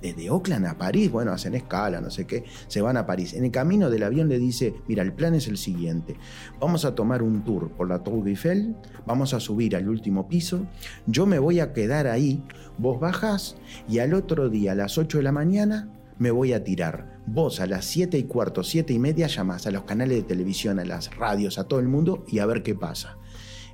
desde 0.01 0.29
Oakland 0.29 0.65
a 0.65 0.77
París, 0.77 1.11
bueno, 1.11 1.31
hacen 1.31 1.55
escala, 1.55 2.01
no 2.01 2.09
sé 2.09 2.25
qué, 2.25 2.43
se 2.67 2.81
van 2.81 2.97
a 2.97 3.05
París. 3.05 3.33
En 3.33 3.45
el 3.45 3.51
camino 3.51 3.89
del 3.89 4.03
avión 4.03 4.29
le 4.29 4.39
dice, 4.39 4.73
mira, 4.87 5.03
el 5.03 5.13
plan 5.13 5.33
es 5.35 5.47
el 5.47 5.57
siguiente, 5.57 6.15
vamos 6.59 6.85
a 6.85 6.95
tomar 6.95 7.21
un 7.21 7.43
tour 7.43 7.71
por 7.71 7.87
la 7.87 8.03
Tour 8.03 8.27
Eiffel, 8.27 8.75
vamos 9.05 9.33
a 9.33 9.39
subir 9.39 9.75
al 9.75 9.87
último 9.87 10.27
piso, 10.27 10.65
yo 11.07 11.25
me 11.25 11.39
voy 11.39 11.59
a 11.59 11.73
quedar 11.73 12.07
ahí, 12.07 12.43
vos 12.77 12.99
bajas 12.99 13.57
y 13.87 13.99
al 13.99 14.13
otro 14.13 14.49
día 14.49 14.71
a 14.71 14.75
las 14.75 14.97
8 14.97 15.19
de 15.19 15.23
la 15.23 15.31
mañana 15.31 15.89
me 16.17 16.31
voy 16.31 16.53
a 16.53 16.63
tirar. 16.63 17.19
Vos 17.25 17.59
a 17.59 17.65
las 17.65 17.85
7 17.85 18.17
y 18.17 18.23
cuarto, 18.23 18.63
7 18.63 18.93
y 18.93 18.99
media 18.99 19.27
llamás 19.27 19.65
a 19.65 19.71
los 19.71 19.83
canales 19.83 20.17
de 20.17 20.23
televisión, 20.23 20.79
a 20.79 20.85
las 20.85 21.15
radios, 21.15 21.57
a 21.57 21.63
todo 21.63 21.79
el 21.79 21.87
mundo 21.87 22.25
y 22.27 22.39
a 22.39 22.45
ver 22.45 22.61
qué 22.61 22.75
pasa. 22.75 23.17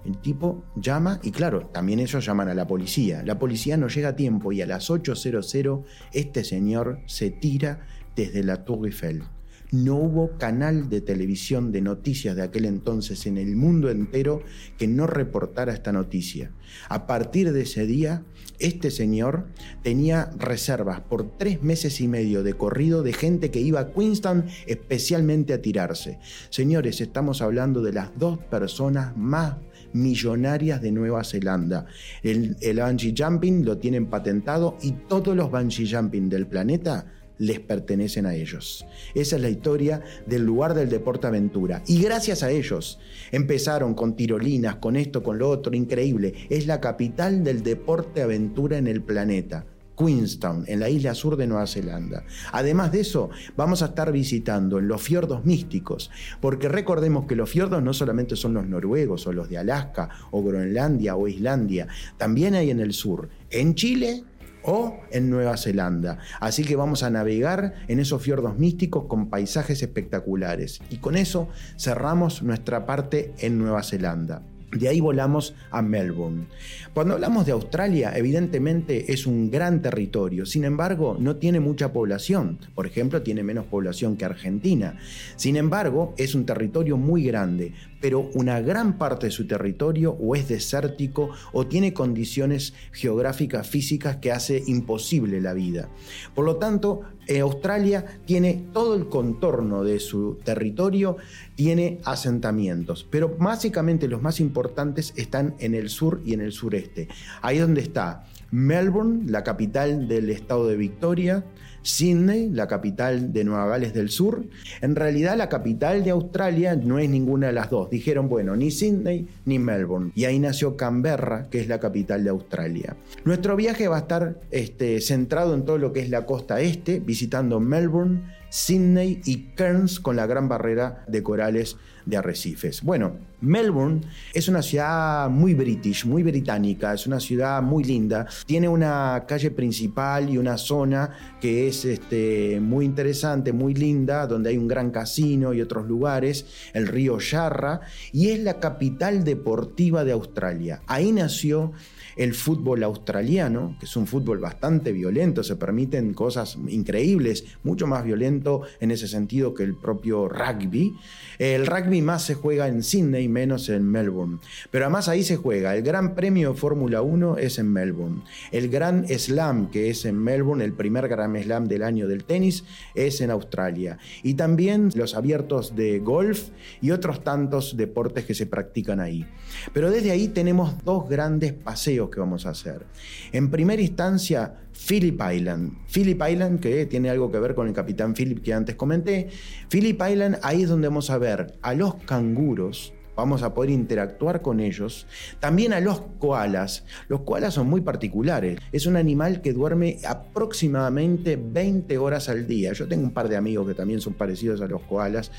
El 0.08 0.20
tipo 0.20 0.64
llama 0.78 1.20
y 1.22 1.32
claro, 1.32 1.68
también 1.74 2.00
ellos 2.00 2.26
llaman 2.26 2.48
a 2.48 2.54
la 2.54 2.66
policía. 2.66 3.24
La 3.26 3.38
policía 3.38 3.76
no 3.76 3.90
llega 3.90 4.10
a 4.10 4.16
tiempo 4.16 4.54
y 4.54 4.62
a 4.62 4.66
las 4.66 4.90
8.00 4.90 5.84
este 6.14 6.46
señor 6.46 7.02
se 7.08 7.30
tira 7.30 7.86
desde 8.16 8.42
la 8.42 8.64
Tour 8.64 8.86
Eiffel. 8.86 9.24
no 9.72 9.98
hubo 9.98 10.38
canal 10.38 10.90
de 10.90 11.02
televisión 11.02 11.74
de 11.74 11.82
noticias 11.82 12.38
de 12.38 12.42
aquel 12.42 12.64
entonces 12.64 13.26
en 13.26 13.38
el 13.38 13.58
mundo 13.58 13.90
entero 13.90 14.42
que 14.78 14.88
no 14.88 15.08
reportara 15.08 15.74
esta 15.74 15.92
noticia. 15.92 16.52
A 16.88 17.06
partir 17.06 17.52
de 17.52 17.64
ese 17.64 17.86
día, 17.86 18.24
este 18.60 18.92
señor 18.92 19.48
tenía 19.84 20.32
reservas 20.38 21.02
por 21.02 21.38
tres 21.38 21.62
meses 21.64 22.00
y 22.00 22.08
medio 22.08 22.44
de 22.44 22.54
corrido 22.54 23.04
de 23.04 23.12
gente 23.12 23.52
que 23.52 23.60
iba 23.60 23.82
a 23.82 23.92
Queenstown 23.92 24.46
especialmente 24.68 25.52
a 25.52 25.62
tirarse. 25.62 26.20
Señores, 26.50 27.02
estamos 27.02 27.42
hablando 27.42 27.82
de 27.82 27.92
las 27.92 28.18
dos 28.18 28.38
personas 28.38 29.18
más 29.18 29.56
millonarias 29.94 30.82
de 30.82 30.92
Nueva 30.92 31.24
Zelanda. 31.24 31.86
El, 32.24 32.56
el 32.62 32.80
bungee 32.80 33.14
jumping 33.18 33.66
lo 33.66 33.78
tienen 33.78 34.08
patentado 34.08 34.78
y 34.82 34.92
todos 35.08 35.36
los 35.36 35.52
bungee 35.52 35.88
jumping 35.88 36.30
del 36.30 36.48
planeta 36.48 37.06
les 37.40 37.60
pertenecen 37.60 38.26
a 38.26 38.36
ellos. 38.36 38.86
Esa 39.14 39.36
es 39.36 39.42
la 39.42 39.50
historia 39.50 40.02
del 40.26 40.44
lugar 40.44 40.74
del 40.74 40.90
deporte 40.90 41.28
aventura. 41.28 41.84
Y 41.88 42.02
gracias 42.02 42.44
a 42.44 42.52
ellos 42.52 43.00
empezaron 43.32 43.94
con 43.94 44.16
tirolinas, 44.16 44.78
con 44.78 44.96
esto, 44.96 45.24
con 45.24 45.38
lo 45.38 45.50
otro, 45.50 45.76
increíble. 45.76 46.34
Es 46.50 46.68
la 46.68 46.82
capital 46.82 47.44
del 47.44 47.64
deporte 47.64 48.22
aventura 48.22 48.78
en 48.78 48.88
el 48.88 49.02
planeta. 49.02 49.66
Queenstown, 49.98 50.66
en 50.68 50.80
la 50.80 50.90
isla 50.90 51.14
sur 51.16 51.36
de 51.36 51.48
Nueva 51.48 51.68
Zelanda. 51.68 52.24
Además 52.52 52.92
de 52.92 53.02
eso, 53.02 53.30
vamos 53.56 53.82
a 53.82 53.88
estar 53.88 54.12
visitando 54.12 54.80
en 54.80 54.88
los 54.88 55.02
fiordos 55.02 55.44
místicos, 55.46 56.12
porque 56.40 56.70
recordemos 56.70 57.26
que 57.26 57.36
los 57.36 57.50
fiordos 57.50 57.82
no 57.82 57.94
solamente 57.94 58.36
son 58.36 58.54
los 58.54 58.68
noruegos 58.68 59.26
o 59.28 59.34
los 59.34 59.50
de 59.50 59.58
Alaska 59.58 60.10
o 60.32 60.44
Groenlandia 60.44 61.16
o 61.16 61.28
Islandia, 61.28 61.88
también 62.18 62.56
hay 62.56 62.70
en 62.70 62.80
el 62.80 62.94
sur, 62.94 63.30
en 63.50 63.76
Chile 63.76 64.24
o 64.64 65.00
en 65.12 65.30
Nueva 65.30 65.56
Zelanda. 65.58 66.20
Así 66.40 66.64
que 66.64 66.76
vamos 66.76 67.02
a 67.02 67.10
navegar 67.10 67.74
en 67.88 68.00
esos 68.00 68.22
fiordos 68.22 68.58
místicos 68.58 69.06
con 69.06 69.30
paisajes 69.30 69.82
espectaculares. 69.82 70.82
Y 70.90 70.98
con 70.98 71.16
eso 71.16 71.48
cerramos 71.78 72.44
nuestra 72.44 72.86
parte 72.86 73.34
en 73.40 73.58
Nueva 73.58 73.82
Zelanda. 73.84 74.44
De 74.72 74.90
ahí 74.90 75.00
volamos 75.00 75.56
a 75.72 75.82
Melbourne. 75.82 76.48
Cuando 76.94 77.14
hablamos 77.14 77.46
de 77.46 77.54
Australia, 77.54 78.12
evidentemente 78.16 79.14
es 79.14 79.26
un 79.26 79.50
gran 79.50 79.82
territorio, 79.82 80.46
sin 80.46 80.66
embargo 80.66 81.16
no 81.20 81.38
tiene 81.38 81.62
mucha 81.62 81.94
población, 81.94 82.60
por 82.76 82.86
ejemplo 82.86 83.22
tiene 83.22 83.44
menos 83.44 83.66
población 83.66 84.18
que 84.18 84.26
Argentina. 84.26 84.98
Sin 85.38 85.56
embargo 85.56 86.14
es 86.18 86.36
un 86.36 86.46
territorio 86.46 86.98
muy 86.98 87.24
grande, 87.24 87.72
pero 88.00 88.30
una 88.34 88.62
gran 88.62 88.98
parte 88.98 89.28
de 89.28 89.32
su 89.32 89.48
territorio 89.48 90.12
o 90.20 90.36
es 90.36 90.48
desértico 90.48 91.30
o 91.54 91.68
tiene 91.68 91.94
condiciones 91.94 92.74
geográficas 92.92 93.68
físicas 93.68 94.18
que 94.18 94.32
hace 94.32 94.64
imposible 94.68 95.42
la 95.42 95.54
vida. 95.54 95.90
Por 96.36 96.46
lo 96.46 96.58
tanto, 96.58 97.02
eh, 97.28 97.40
Australia 97.42 98.06
tiene 98.26 98.66
todo 98.74 98.96
el 98.96 99.10
contorno 99.10 99.84
de 99.84 100.00
su 100.00 100.40
territorio, 100.44 101.18
tiene 101.56 102.00
asentamientos, 102.06 103.06
pero 103.10 103.36
básicamente 103.38 104.08
los 104.08 104.22
más 104.22 104.40
importantes 104.40 105.14
están 105.16 105.56
en 105.60 105.76
el 105.76 105.90
sur 105.90 106.22
y 106.26 106.34
en 106.34 106.42
el 106.42 106.52
sureste. 106.52 107.10
Ahí 107.42 107.58
donde 107.58 107.82
está 107.82 108.26
Melbourne, 108.52 109.30
la 109.30 109.44
capital 109.44 110.08
del 110.08 110.30
estado 110.30 110.68
de 110.68 110.78
Victoria, 110.78 111.44
Sydney, 111.88 112.50
la 112.50 112.68
capital 112.68 113.32
de 113.32 113.44
Nueva 113.46 113.68
Gales 113.68 113.94
del 113.94 114.10
Sur. 114.10 114.44
En 114.82 114.96
realidad 114.96 115.38
la 115.38 115.48
capital 115.48 116.04
de 116.04 116.12
Australia 116.12 116.76
no 116.76 117.00
es 117.00 117.10
ninguna 117.10 117.48
de 117.48 117.54
las 117.54 117.70
dos. 117.70 117.90
Dijeron, 117.90 118.28
bueno, 118.28 118.56
ni 118.56 118.72
Sydney 118.72 119.28
ni 119.46 119.58
Melbourne. 119.58 120.12
Y 120.14 120.26
ahí 120.26 120.38
nació 120.38 120.76
Canberra, 120.76 121.48
que 121.50 121.62
es 121.62 121.68
la 121.68 121.80
capital 121.80 122.24
de 122.24 122.30
Australia. 122.30 122.98
Nuestro 123.24 123.56
viaje 123.56 123.88
va 123.88 123.96
a 123.96 124.00
estar 124.02 124.42
este, 124.52 125.00
centrado 125.00 125.54
en 125.54 125.64
todo 125.64 125.78
lo 125.78 125.94
que 125.94 126.02
es 126.02 126.10
la 126.10 126.26
costa 126.26 126.60
este, 126.60 127.00
visitando 127.00 127.60
Melbourne, 127.60 128.24
Sydney 128.50 129.22
y 129.26 129.54
Cairns 129.56 130.00
con 130.00 130.18
la 130.18 130.26
gran 130.26 130.50
barrera 130.50 131.06
de 131.08 131.24
corales 131.24 131.78
de 132.06 132.18
arrecifes. 132.18 132.82
Bueno, 132.84 133.16
Melbourne 133.40 134.02
es 134.34 134.48
una 134.48 134.62
ciudad 134.62 135.30
muy 135.30 135.54
british, 135.54 136.06
muy 136.06 136.24
británica, 136.24 136.94
es 136.94 137.06
una 137.06 137.20
ciudad 137.20 137.62
muy 137.62 137.84
linda. 137.84 138.26
Tiene 138.46 138.68
una 138.68 139.26
calle 139.28 139.52
principal 139.52 140.30
y 140.30 140.38
una 140.38 140.58
zona 140.58 141.38
que 141.40 141.68
es 141.68 141.86
este, 141.86 142.60
muy 142.60 142.86
interesante, 142.86 143.54
muy 143.54 143.74
linda, 143.76 144.26
donde 144.26 144.50
hay 144.50 144.58
un 144.58 144.68
gran 144.68 144.90
casino 144.90 145.54
y 145.54 145.62
otros 145.62 145.88
lugares, 145.88 146.46
el 146.74 146.88
río 146.88 147.20
Yarra, 147.20 147.82
y 148.12 148.30
es 148.30 148.40
la 148.40 148.60
capital 148.60 149.24
deportiva 149.24 150.04
de 150.04 150.14
Australia. 150.14 150.82
Ahí 150.88 151.12
nació 151.12 151.74
el 152.18 152.34
fútbol 152.34 152.84
australiano, 152.84 153.78
que 153.80 153.86
es 153.86 153.96
un 153.96 154.08
fútbol 154.08 154.40
bastante 154.40 154.92
violento, 154.92 155.44
se 155.44 155.56
permiten 155.56 156.14
cosas 156.14 156.58
increíbles, 156.68 157.46
mucho 157.64 157.86
más 157.86 158.04
violento 158.04 158.64
en 158.80 158.92
ese 158.92 159.08
sentido 159.08 159.54
que 159.54 159.64
el 159.64 159.76
propio 159.76 160.28
rugby. 160.28 160.96
El 161.38 161.68
rugby 161.68 162.02
más 162.02 162.24
se 162.24 162.34
juega 162.34 162.68
en 162.68 162.82
Sydney, 162.82 163.27
menos 163.28 163.70
en 163.70 163.90
Melbourne. 163.90 164.40
Pero 164.72 164.86
además 164.86 165.08
ahí 165.08 165.24
se 165.24 165.36
juega. 165.36 165.76
El 165.76 165.84
Gran 165.84 166.16
Premio 166.16 166.54
de 166.54 166.60
Fórmula 166.60 167.02
1 167.02 167.38
es 167.38 167.60
en 167.60 167.72
Melbourne. 167.72 168.22
El 168.52 168.70
Gran 168.70 169.08
Slam, 169.08 169.70
que 169.70 169.90
es 169.90 170.06
en 170.06 170.18
Melbourne, 170.18 170.64
el 170.64 170.74
primer 170.74 171.08
Gran 171.08 171.42
Slam 171.42 171.68
del 171.68 171.84
año 171.84 172.08
del 172.08 172.24
tenis, 172.24 172.64
es 172.96 173.22
en 173.22 173.32
Australia. 173.32 173.98
Y 174.24 174.36
también 174.36 174.90
los 174.96 175.16
abiertos 175.16 175.76
de 175.76 176.00
golf 176.00 176.50
y 176.82 176.92
otros 176.92 177.24
tantos 177.24 177.78
deportes 177.78 178.26
que 178.26 178.34
se 178.34 178.46
practican 178.46 179.00
ahí. 179.00 179.26
Pero 179.74 179.92
desde 179.92 180.12
ahí 180.12 180.28
tenemos 180.28 180.84
dos 180.84 181.10
grandes 181.10 181.54
paseos 181.54 182.10
que 182.10 182.20
vamos 182.20 182.46
a 182.46 182.50
hacer. 182.50 182.86
En 183.32 183.50
primera 183.50 183.82
instancia, 183.82 184.56
Phillip 184.88 185.20
Island. 185.34 185.78
Phillip 185.92 186.22
Island, 186.30 186.60
que 186.60 186.86
tiene 186.86 187.10
algo 187.10 187.32
que 187.32 187.40
ver 187.40 187.56
con 187.56 187.68
el 187.68 187.74
capitán 187.74 188.14
Philip 188.14 188.42
que 188.42 188.54
antes 188.54 188.76
comenté. 188.76 189.30
Phillip 189.70 190.02
Island, 190.02 190.40
ahí 190.44 190.64
es 190.64 190.70
donde 190.70 190.88
vamos 190.88 191.10
a 191.10 191.18
ver 191.18 191.58
a 191.62 191.74
los 191.74 191.96
canguros 191.96 192.94
vamos 193.18 193.42
a 193.42 193.54
poder 193.54 193.72
interactuar 193.72 194.42
con 194.42 194.60
ellos. 194.60 195.08
También 195.40 195.74
a 195.74 195.80
los 195.80 196.02
koalas. 196.20 196.86
Los 197.10 197.22
koalas 197.22 197.56
son 197.56 197.68
muy 197.68 197.82
particulares. 197.82 198.60
Es 198.72 198.86
un 198.86 198.96
animal 198.96 199.42
que 199.42 199.54
duerme 199.54 199.98
aproximadamente 200.08 201.36
20 201.36 201.98
horas 201.98 202.30
al 202.30 202.48
día. 202.48 202.74
Yo 202.74 202.88
tengo 202.88 203.04
un 203.04 203.12
par 203.12 203.28
de 203.28 203.36
amigos 203.36 203.68
que 203.68 203.74
también 203.74 204.00
son 204.00 204.14
parecidos 204.14 204.62
a 204.62 204.68
los 204.68 204.84
koalas, 204.84 205.32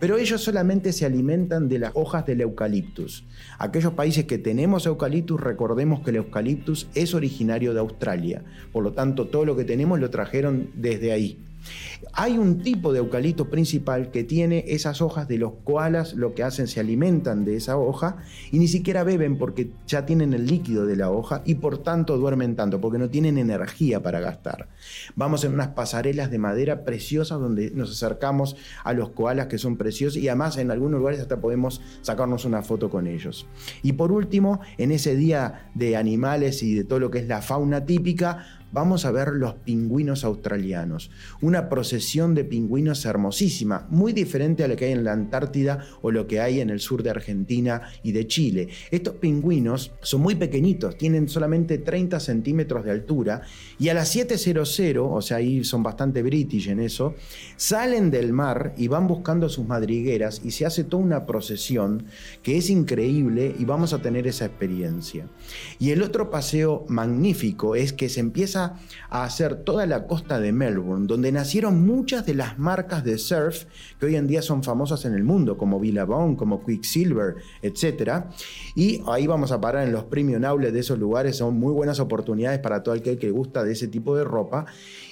pero 0.00 0.16
ellos 0.16 0.42
solamente 0.42 0.92
se 0.92 1.04
alimentan 1.04 1.68
de 1.68 1.78
las 1.78 1.92
hojas 1.94 2.24
del 2.24 2.40
eucaliptus. 2.40 3.24
Aquellos 3.58 3.92
países 3.92 4.24
que 4.24 4.38
tenemos 4.38 4.86
eucaliptus, 4.86 5.38
recordemos 5.38 6.00
que 6.00 6.10
el 6.10 6.16
eucaliptus 6.16 6.88
es 6.94 7.12
originario 7.12 7.74
de 7.74 7.80
Australia. 7.80 8.42
Por 8.72 8.82
lo 8.82 8.92
tanto, 8.92 9.26
todo 9.26 9.44
lo 9.44 9.56
que 9.56 9.64
tenemos 9.64 10.00
lo 10.00 10.08
trajeron 10.08 10.70
desde 10.74 11.12
ahí. 11.12 11.38
Hay 12.12 12.38
un 12.38 12.58
tipo 12.62 12.92
de 12.92 12.98
eucalipto 12.98 13.50
principal 13.50 14.10
que 14.10 14.24
tiene 14.24 14.64
esas 14.68 15.02
hojas 15.02 15.28
de 15.28 15.38
los 15.38 15.52
koalas, 15.64 16.14
lo 16.14 16.34
que 16.34 16.42
hacen 16.42 16.66
se 16.66 16.80
alimentan 16.80 17.44
de 17.44 17.56
esa 17.56 17.76
hoja 17.76 18.18
y 18.50 18.58
ni 18.58 18.68
siquiera 18.68 19.04
beben 19.04 19.38
porque 19.38 19.70
ya 19.86 20.06
tienen 20.06 20.32
el 20.32 20.46
líquido 20.46 20.86
de 20.86 20.96
la 20.96 21.10
hoja 21.10 21.42
y 21.44 21.56
por 21.56 21.78
tanto 21.78 22.16
duermen 22.16 22.56
tanto, 22.56 22.80
porque 22.80 22.98
no 22.98 23.10
tienen 23.10 23.38
energía 23.38 24.02
para 24.02 24.20
gastar. 24.20 24.68
Vamos 25.14 25.44
en 25.44 25.54
unas 25.54 25.68
pasarelas 25.68 26.30
de 26.30 26.38
madera 26.38 26.84
preciosas 26.84 27.40
donde 27.40 27.70
nos 27.70 27.90
acercamos 27.90 28.56
a 28.84 28.92
los 28.92 29.10
koalas 29.10 29.46
que 29.46 29.58
son 29.58 29.76
preciosos 29.76 30.16
y 30.16 30.28
además 30.28 30.56
en 30.58 30.70
algunos 30.70 30.98
lugares 30.98 31.20
hasta 31.20 31.40
podemos 31.40 31.80
sacarnos 32.02 32.44
una 32.44 32.62
foto 32.62 32.90
con 32.90 33.06
ellos. 33.06 33.46
Y 33.82 33.92
por 33.92 34.12
último, 34.12 34.60
en 34.78 34.92
ese 34.92 35.16
día 35.16 35.70
de 35.74 35.96
animales 35.96 36.62
y 36.62 36.74
de 36.74 36.84
todo 36.84 37.00
lo 37.00 37.10
que 37.10 37.18
es 37.18 37.28
la 37.28 37.42
fauna 37.42 37.84
típica, 37.84 38.44
vamos 38.72 39.04
a 39.04 39.10
ver 39.10 39.28
los 39.28 39.54
pingüinos 39.54 40.24
australianos. 40.24 41.10
Una 41.40 41.68
procesión 41.96 42.34
de 42.34 42.44
pingüinos 42.44 43.06
hermosísima, 43.06 43.86
muy 43.88 44.12
diferente 44.12 44.62
a 44.62 44.68
lo 44.68 44.76
que 44.76 44.84
hay 44.84 44.92
en 44.92 45.02
la 45.02 45.14
Antártida 45.14 45.82
o 46.02 46.10
lo 46.10 46.26
que 46.26 46.40
hay 46.40 46.60
en 46.60 46.68
el 46.68 46.78
sur 46.78 47.02
de 47.02 47.08
Argentina 47.08 47.80
y 48.02 48.12
de 48.12 48.26
Chile. 48.26 48.68
Estos 48.90 49.14
pingüinos 49.14 49.92
son 50.02 50.20
muy 50.20 50.34
pequeñitos, 50.34 50.98
tienen 50.98 51.26
solamente 51.26 51.78
30 51.78 52.20
centímetros 52.20 52.84
de 52.84 52.90
altura 52.90 53.40
y 53.78 53.88
a 53.88 53.94
las 53.94 54.14
7.00, 54.14 55.08
o 55.10 55.22
sea, 55.22 55.38
ahí 55.38 55.64
son 55.64 55.82
bastante 55.82 56.22
british 56.22 56.68
en 56.68 56.80
eso, 56.80 57.14
salen 57.56 58.10
del 58.10 58.34
mar 58.34 58.74
y 58.76 58.88
van 58.88 59.06
buscando 59.06 59.48
sus 59.48 59.66
madrigueras 59.66 60.42
y 60.44 60.50
se 60.50 60.66
hace 60.66 60.84
toda 60.84 61.02
una 61.02 61.24
procesión 61.24 62.04
que 62.42 62.58
es 62.58 62.68
increíble 62.68 63.54
y 63.58 63.64
vamos 63.64 63.94
a 63.94 64.02
tener 64.02 64.26
esa 64.26 64.44
experiencia. 64.44 65.28
Y 65.78 65.92
el 65.92 66.02
otro 66.02 66.30
paseo 66.30 66.84
magnífico 66.88 67.74
es 67.74 67.94
que 67.94 68.10
se 68.10 68.20
empieza 68.20 68.74
a 69.08 69.24
hacer 69.24 69.64
toda 69.64 69.86
la 69.86 70.06
costa 70.06 70.40
de 70.40 70.52
Melbourne, 70.52 71.06
donde 71.06 71.32
nacieron 71.32 71.75
muchas 71.84 72.24
de 72.24 72.34
las 72.34 72.58
marcas 72.58 73.04
de 73.04 73.18
surf 73.18 73.64
que 73.98 74.06
hoy 74.06 74.16
en 74.16 74.26
día 74.26 74.42
son 74.42 74.62
famosas 74.62 75.04
en 75.04 75.14
el 75.14 75.24
mundo, 75.24 75.56
como 75.56 75.80
Billabong, 75.80 76.36
como 76.36 76.64
Quicksilver, 76.64 77.36
etc. 77.62 78.24
Y 78.74 79.02
ahí 79.06 79.26
vamos 79.26 79.52
a 79.52 79.60
parar 79.60 79.86
en 79.86 79.92
los 79.92 80.04
premium 80.04 80.44
outlets 80.44 80.72
de 80.72 80.80
esos 80.80 80.98
lugares, 80.98 81.36
son 81.36 81.58
muy 81.58 81.72
buenas 81.72 82.00
oportunidades 82.00 82.60
para 82.60 82.82
todo 82.82 82.94
aquel 82.94 83.18
que 83.18 83.30
gusta 83.30 83.64
de 83.64 83.72
ese 83.72 83.88
tipo 83.88 84.16
de 84.16 84.24
ropa. 84.24 84.66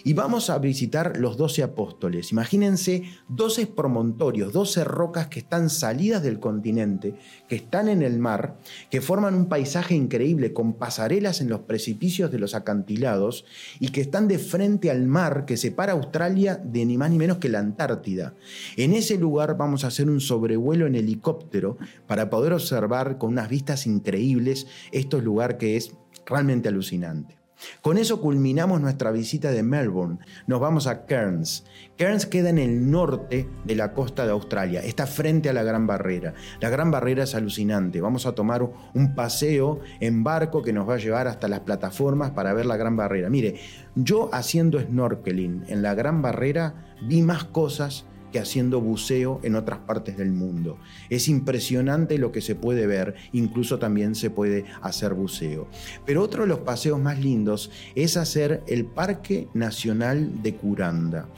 Y 0.05 0.12
vamos 0.12 0.50
a 0.50 0.59
visitar 0.59 1.16
los 1.18 1.37
12 1.37 1.62
apóstoles. 1.62 2.33
Imagínense 2.33 3.05
12 3.29 3.66
promontorios, 3.68 4.53
12 4.53 4.85
rocas 4.85 5.29
que 5.29 5.40
están 5.40 5.70
salidas 5.70 6.22
del 6.22 6.40
continente, 6.40 7.14
que 7.48 7.57
están 7.57 7.88
en 7.88 8.03
el 8.03 8.18
mar, 8.18 8.59
que 8.90 9.00
forman 9.00 9.35
un 9.35 9.46
paisaje 9.48 9.94
increíble 9.94 10.53
con 10.53 10.74
pasarelas 10.74 11.40
en 11.40 11.48
los 11.48 11.61
precipicios 11.61 12.31
de 12.31 12.38
los 12.38 12.55
acantilados 12.55 13.44
y 13.81 13.88
que 13.88 14.00
están 14.00 14.29
de 14.29 14.38
frente 14.38 14.90
al 14.90 15.07
mar 15.07 15.44
que 15.46 15.57
separa 15.57 15.92
Australia 15.92 16.54
de 16.62 16.85
ni 16.85 16.99
más 16.99 17.11
ni 17.11 17.19
menos 17.19 17.38
que 17.38 17.49
la 17.49 17.59
Antártida. 17.59 18.35
En 18.77 18.93
ese 18.93 19.19
lugar 19.19 19.57
vamos 19.57 19.85
a 19.85 19.88
hacer 19.88 20.09
un 20.09 20.21
sobrevuelo 20.21 20.87
en 20.87 20.95
helicóptero 20.95 21.79
para 22.07 22.31
poder 22.31 22.53
observar 22.53 23.19
con 23.19 23.33
unas 23.33 23.49
vistas 23.49 23.87
increíbles 23.87 24.67
este 24.93 25.21
lugar 25.21 25.59
que 25.59 25.77
es 25.77 25.93
realmente 26.27 26.69
alucinante. 26.69 27.43
Con 27.83 27.98
eso 27.98 28.20
culminamos 28.20 28.81
nuestra 28.81 29.11
visita 29.11 29.50
de 29.50 29.62
Melbourne. 29.62 30.18
Nos 30.46 30.61
vamos 30.61 30.87
a 30.87 31.07
Cairns. 31.07 31.64
Cairns 31.96 32.27
queda 32.27 32.50
en 32.50 32.59
el 32.59 32.90
norte 32.90 33.48
de 33.64 33.74
la 33.77 33.92
costa 33.92 34.24
de 34.27 34.33
Australia, 34.33 34.81
está 34.81 35.07
frente 35.07 35.48
a 35.48 35.53
la 35.53 35.62
Gran 35.62 35.87
Barrera. 35.87 36.35
La 36.61 36.70
Gran 36.70 36.90
Barrera 36.90 37.24
es 37.24 37.35
alucinante. 37.35 38.00
Vamos 38.00 38.27
a 38.27 38.35
tomar 38.35 38.68
un 38.94 39.14
paseo 39.14 39.81
en 40.00 40.24
barco 40.24 40.62
que 40.62 40.72
nos 40.72 40.88
va 40.88 40.94
a 40.94 40.98
llevar 40.98 41.29
hasta 41.29 41.48
las 41.48 41.61
plataformas 41.61 42.31
para 42.33 42.53
ver 42.53 42.66
la 42.66 42.77
Gran 42.77 42.96
Barrera. 42.96 43.31
Mire, 43.31 43.61
yo 43.94 44.29
haciendo 44.33 44.81
snorkeling 44.81 45.64
en 45.68 45.83
la 45.83 45.94
Gran 45.94 46.22
Barrera 46.22 46.94
vi 47.03 47.22
más 47.22 47.44
cosas 47.44 48.07
que 48.35 48.40
haciendo 48.40 48.81
buceo 48.81 49.38
en 49.44 49.55
otras 49.55 49.79
partes 49.79 50.16
del 50.16 50.33
mundo. 50.33 50.77
Es 51.09 51.29
impresionante 51.29 52.18
lo 52.18 52.33
que 52.33 52.40
se 52.40 52.57
puede 52.57 52.85
ver, 52.88 53.14
incluso 53.33 53.79
también 53.79 54.16
se 54.16 54.29
puede 54.29 54.64
hacer 54.83 55.14
buceo. 55.14 55.68
Pero 56.05 56.20
otro 56.20 56.42
de 56.42 56.49
los 56.49 56.59
paseos 56.59 56.99
más 56.99 57.20
lindos 57.20 57.70
es 57.94 58.16
hacer 58.16 58.64
el 58.66 58.87
Parque 58.87 59.47
Nacional 59.55 60.42
de 60.42 60.57
Curanda. 60.57 61.29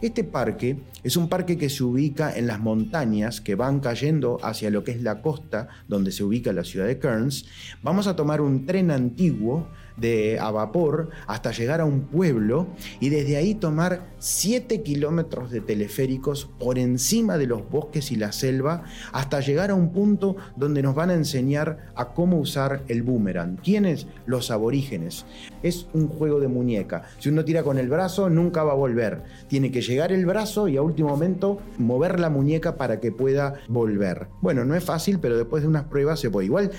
Este 0.00 0.24
parque 0.24 0.78
es 1.04 1.18
un 1.18 1.28
parque 1.28 1.58
que 1.58 1.68
se 1.68 1.84
ubica 1.84 2.34
en 2.34 2.46
las 2.46 2.58
montañas 2.58 3.42
que 3.42 3.54
van 3.54 3.80
cayendo 3.80 4.38
hacia 4.42 4.70
lo 4.70 4.82
que 4.82 4.92
es 4.92 5.02
la 5.02 5.20
costa 5.20 5.68
donde 5.88 6.10
se 6.10 6.24
ubica 6.24 6.54
la 6.54 6.64
ciudad 6.64 6.86
de 6.86 6.98
Cairns. 6.98 7.44
Vamos 7.82 8.06
a 8.06 8.16
tomar 8.16 8.40
un 8.40 8.64
tren 8.64 8.90
antiguo 8.90 9.68
de 9.96 10.38
a 10.38 10.50
vapor 10.50 11.10
hasta 11.26 11.52
llegar 11.52 11.80
a 11.80 11.84
un 11.84 12.02
pueblo 12.02 12.66
y 13.00 13.08
desde 13.08 13.36
ahí 13.36 13.54
tomar 13.54 14.08
7 14.18 14.82
kilómetros 14.82 15.50
de 15.50 15.60
teleféricos 15.60 16.48
por 16.58 16.78
encima 16.78 17.38
de 17.38 17.46
los 17.46 17.68
bosques 17.70 18.12
y 18.12 18.16
la 18.16 18.32
selva 18.32 18.84
hasta 19.12 19.40
llegar 19.40 19.70
a 19.70 19.74
un 19.74 19.92
punto 19.92 20.36
donde 20.56 20.82
nos 20.82 20.94
van 20.94 21.10
a 21.10 21.14
enseñar 21.14 21.92
a 21.94 22.12
cómo 22.12 22.38
usar 22.38 22.82
el 22.88 23.02
boomerang. 23.02 23.56
¿Quiénes? 23.56 24.06
Los 24.26 24.50
aborígenes. 24.50 25.24
Es 25.66 25.88
un 25.94 26.06
juego 26.06 26.38
de 26.38 26.46
muñeca. 26.46 27.02
Si 27.18 27.28
uno 27.28 27.44
tira 27.44 27.64
con 27.64 27.76
el 27.76 27.88
brazo, 27.88 28.30
nunca 28.30 28.62
va 28.62 28.70
a 28.70 28.76
volver. 28.76 29.22
Tiene 29.48 29.72
que 29.72 29.82
llegar 29.82 30.12
el 30.12 30.24
brazo 30.24 30.68
y 30.68 30.76
a 30.76 30.82
último 30.82 31.08
momento 31.08 31.58
mover 31.76 32.20
la 32.20 32.30
muñeca 32.30 32.76
para 32.76 33.00
que 33.00 33.10
pueda 33.10 33.54
volver. 33.66 34.28
Bueno, 34.40 34.64
no 34.64 34.76
es 34.76 34.84
fácil, 34.84 35.18
pero 35.18 35.36
después 35.36 35.64
de 35.64 35.68
unas 35.68 35.84
pruebas 35.84 36.20
se 36.20 36.30
puede. 36.30 36.46
Igual, 36.46 36.70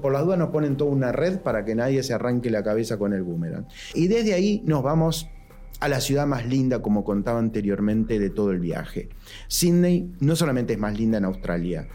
por 0.00 0.12
las 0.12 0.24
dudas 0.24 0.38
nos 0.38 0.50
ponen 0.50 0.76
toda 0.76 0.92
una 0.92 1.10
red 1.10 1.40
para 1.40 1.64
que 1.64 1.74
nadie 1.74 2.04
se 2.04 2.14
arranque 2.14 2.48
la 2.48 2.62
cabeza 2.62 2.96
con 2.96 3.12
el 3.12 3.24
boomerang. 3.24 3.66
Y 3.94 4.06
desde 4.06 4.34
ahí 4.34 4.62
nos 4.64 4.84
vamos 4.84 5.28
a 5.80 5.88
la 5.88 6.00
ciudad 6.00 6.26
más 6.26 6.46
linda, 6.46 6.82
como 6.82 7.04
contaba 7.04 7.38
anteriormente, 7.38 8.18
de 8.18 8.30
todo 8.30 8.50
el 8.50 8.60
viaje. 8.60 9.08
Sydney 9.48 10.12
no 10.20 10.36
solamente 10.36 10.72
es 10.74 10.78
más 10.78 10.98
linda 10.98 11.18
en 11.18 11.24
Australia, 11.24 11.88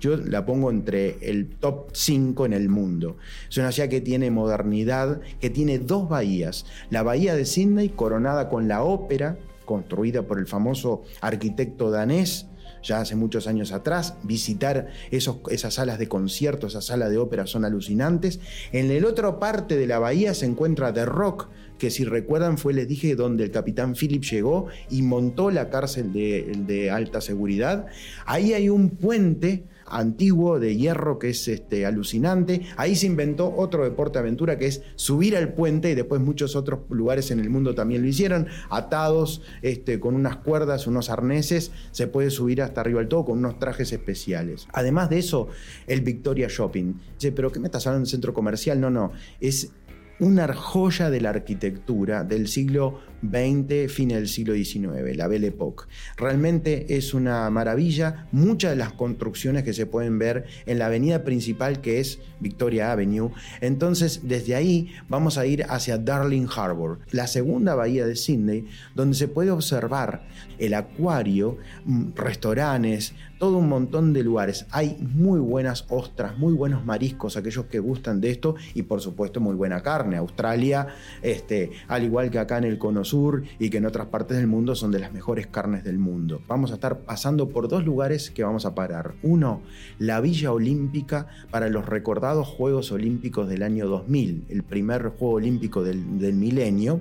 yo 0.00 0.16
la 0.16 0.46
pongo 0.46 0.70
entre 0.70 1.16
el 1.28 1.48
top 1.48 1.90
5 1.92 2.46
en 2.46 2.52
el 2.52 2.68
mundo. 2.68 3.16
Es 3.48 3.58
una 3.58 3.72
ciudad 3.72 3.88
que 3.88 4.00
tiene 4.00 4.30
modernidad, 4.30 5.20
que 5.40 5.50
tiene 5.50 5.78
dos 5.78 6.08
bahías. 6.08 6.66
La 6.90 7.02
bahía 7.02 7.34
de 7.34 7.44
Sydney, 7.44 7.88
coronada 7.88 8.48
con 8.48 8.68
la 8.68 8.82
ópera, 8.84 9.38
construida 9.64 10.22
por 10.22 10.38
el 10.38 10.46
famoso 10.46 11.02
arquitecto 11.20 11.90
danés, 11.90 12.46
ya 12.86 13.00
hace 13.00 13.16
muchos 13.16 13.46
años 13.46 13.72
atrás. 13.72 14.14
Visitar 14.22 14.88
esos, 15.10 15.38
esas 15.50 15.74
salas 15.74 15.98
de 15.98 16.08
conciertos, 16.08 16.72
esas 16.72 16.86
salas 16.86 17.10
de 17.10 17.18
ópera 17.18 17.46
son 17.46 17.64
alucinantes. 17.64 18.40
En 18.72 18.88
la 18.88 19.08
otra 19.08 19.38
parte 19.38 19.76
de 19.76 19.86
la 19.86 19.98
bahía 19.98 20.34
se 20.34 20.46
encuentra 20.46 20.92
The 20.92 21.04
Rock, 21.04 21.48
que 21.78 21.90
si 21.90 22.04
recuerdan 22.04 22.58
fue, 22.58 22.72
les 22.72 22.88
dije, 22.88 23.16
donde 23.16 23.44
el 23.44 23.50
capitán 23.50 23.94
Philip 23.94 24.22
llegó 24.22 24.66
y 24.90 25.02
montó 25.02 25.50
la 25.50 25.68
cárcel 25.68 26.12
de, 26.12 26.52
de 26.66 26.90
alta 26.90 27.20
seguridad. 27.20 27.86
Ahí 28.24 28.54
hay 28.54 28.68
un 28.68 28.90
puente 28.90 29.64
antiguo 29.88 30.58
de 30.58 30.76
hierro 30.76 31.18
que 31.18 31.30
es 31.30 31.48
este, 31.48 31.86
alucinante. 31.86 32.62
Ahí 32.76 32.96
se 32.96 33.06
inventó 33.06 33.54
otro 33.54 33.84
deporte 33.84 34.18
aventura 34.18 34.58
que 34.58 34.66
es 34.66 34.82
subir 34.96 35.36
al 35.36 35.52
puente 35.54 35.90
y 35.90 35.94
después 35.94 36.20
muchos 36.20 36.56
otros 36.56 36.80
lugares 36.90 37.30
en 37.30 37.40
el 37.40 37.50
mundo 37.50 37.74
también 37.74 38.02
lo 38.02 38.08
hicieron, 38.08 38.46
atados 38.70 39.42
este, 39.62 40.00
con 40.00 40.14
unas 40.14 40.36
cuerdas, 40.36 40.86
unos 40.86 41.10
arneses, 41.10 41.72
se 41.90 42.06
puede 42.06 42.30
subir 42.30 42.62
hasta 42.62 42.80
arriba 42.80 43.00
del 43.00 43.08
todo 43.08 43.24
con 43.24 43.38
unos 43.38 43.58
trajes 43.58 43.92
especiales. 43.92 44.66
Además 44.72 45.10
de 45.10 45.18
eso, 45.18 45.48
el 45.86 46.00
Victoria 46.02 46.48
Shopping. 46.48 46.94
Dice, 47.14 47.32
pero 47.32 47.52
¿qué 47.52 47.60
me 47.60 47.66
estás 47.66 47.86
hablando 47.86 48.06
de 48.06 48.10
centro 48.10 48.34
comercial? 48.34 48.80
No, 48.80 48.90
no, 48.90 49.12
es 49.40 49.70
una 50.18 50.52
joya 50.54 51.10
de 51.10 51.20
la 51.20 51.30
arquitectura 51.30 52.24
del 52.24 52.48
siglo 52.48 53.00
XX, 53.22 53.90
fin 53.92 54.08
del 54.08 54.28
siglo 54.28 54.54
XIX, 54.54 55.16
la 55.16 55.28
Belle 55.28 55.48
Époque. 55.48 55.84
Realmente 56.16 56.96
es 56.96 57.14
una 57.14 57.48
maravilla. 57.50 58.26
Muchas 58.32 58.72
de 58.72 58.76
las 58.76 58.92
construcciones 58.92 59.64
que 59.64 59.72
se 59.72 59.86
pueden 59.86 60.18
ver 60.18 60.46
en 60.66 60.78
la 60.78 60.86
avenida 60.86 61.24
principal 61.24 61.80
que 61.80 62.00
es 62.00 62.18
Victoria 62.40 62.92
Avenue. 62.92 63.30
Entonces, 63.60 64.22
desde 64.24 64.54
ahí 64.54 64.92
vamos 65.08 65.38
a 65.38 65.46
ir 65.46 65.64
hacia 65.68 65.98
Darling 65.98 66.46
Harbour, 66.54 67.00
la 67.10 67.26
segunda 67.26 67.74
bahía 67.74 68.06
de 68.06 68.16
Sydney, 68.16 68.66
donde 68.94 69.16
se 69.16 69.28
puede 69.28 69.50
observar 69.50 70.26
el 70.58 70.74
acuario, 70.74 71.58
mm, 71.84 72.14
restaurantes, 72.14 73.14
todo 73.38 73.58
un 73.58 73.68
montón 73.68 74.12
de 74.12 74.22
lugares. 74.22 74.66
Hay 74.70 74.96
muy 75.14 75.40
buenas 75.40 75.84
ostras, 75.88 76.38
muy 76.38 76.54
buenos 76.54 76.84
mariscos, 76.84 77.36
aquellos 77.36 77.66
que 77.66 77.78
gustan 77.78 78.20
de 78.20 78.30
esto, 78.30 78.54
y 78.74 78.82
por 78.82 79.00
supuesto 79.00 79.40
muy 79.40 79.54
buena 79.54 79.82
carne. 79.82 80.16
Australia, 80.16 80.88
este, 81.22 81.70
al 81.88 82.04
igual 82.04 82.30
que 82.30 82.38
acá 82.38 82.58
en 82.58 82.64
el 82.64 82.78
Cono 82.78 83.04
Sur 83.06 83.44
y 83.58 83.70
que 83.70 83.78
en 83.78 83.86
otras 83.86 84.08
partes 84.08 84.36
del 84.36 84.46
mundo, 84.46 84.74
son 84.74 84.90
de 84.90 84.98
las 84.98 85.12
mejores 85.12 85.46
carnes 85.46 85.84
del 85.84 85.98
mundo. 85.98 86.42
Vamos 86.46 86.70
a 86.70 86.74
estar 86.74 87.00
pasando 87.00 87.48
por 87.48 87.68
dos 87.68 87.84
lugares 87.84 88.30
que 88.30 88.44
vamos 88.44 88.66
a 88.66 88.74
parar. 88.74 89.14
Uno, 89.22 89.62
la 89.98 90.20
Villa 90.20 90.52
Olímpica 90.52 91.28
para 91.50 91.70
los 91.70 91.86
recordados 91.86 92.46
Juegos 92.46 92.92
Olímpicos 92.92 93.48
del 93.48 93.62
año 93.62 93.88
2000, 93.88 94.44
el 94.48 94.62
primer 94.62 95.08
Juego 95.08 95.34
Olímpico 95.34 95.82
del, 95.82 96.18
del 96.18 96.34
milenio. 96.34 97.00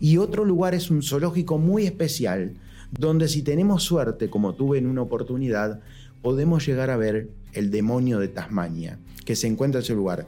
Y 0.00 0.16
otro 0.16 0.44
lugar 0.44 0.74
es 0.74 0.90
un 0.90 1.02
zoológico 1.02 1.58
muy 1.58 1.84
especial 1.84 2.54
donde 2.90 3.28
si 3.28 3.42
tenemos 3.42 3.82
suerte, 3.82 4.30
como 4.30 4.54
tuve 4.54 4.78
en 4.78 4.86
una 4.86 5.02
oportunidad, 5.02 5.80
podemos 6.22 6.66
llegar 6.66 6.90
a 6.90 6.96
ver 6.96 7.28
el 7.52 7.70
demonio 7.70 8.18
de 8.18 8.28
Tasmania, 8.28 8.98
que 9.24 9.36
se 9.36 9.46
encuentra 9.46 9.80
en 9.80 9.84
ese 9.84 9.94
lugar. 9.94 10.26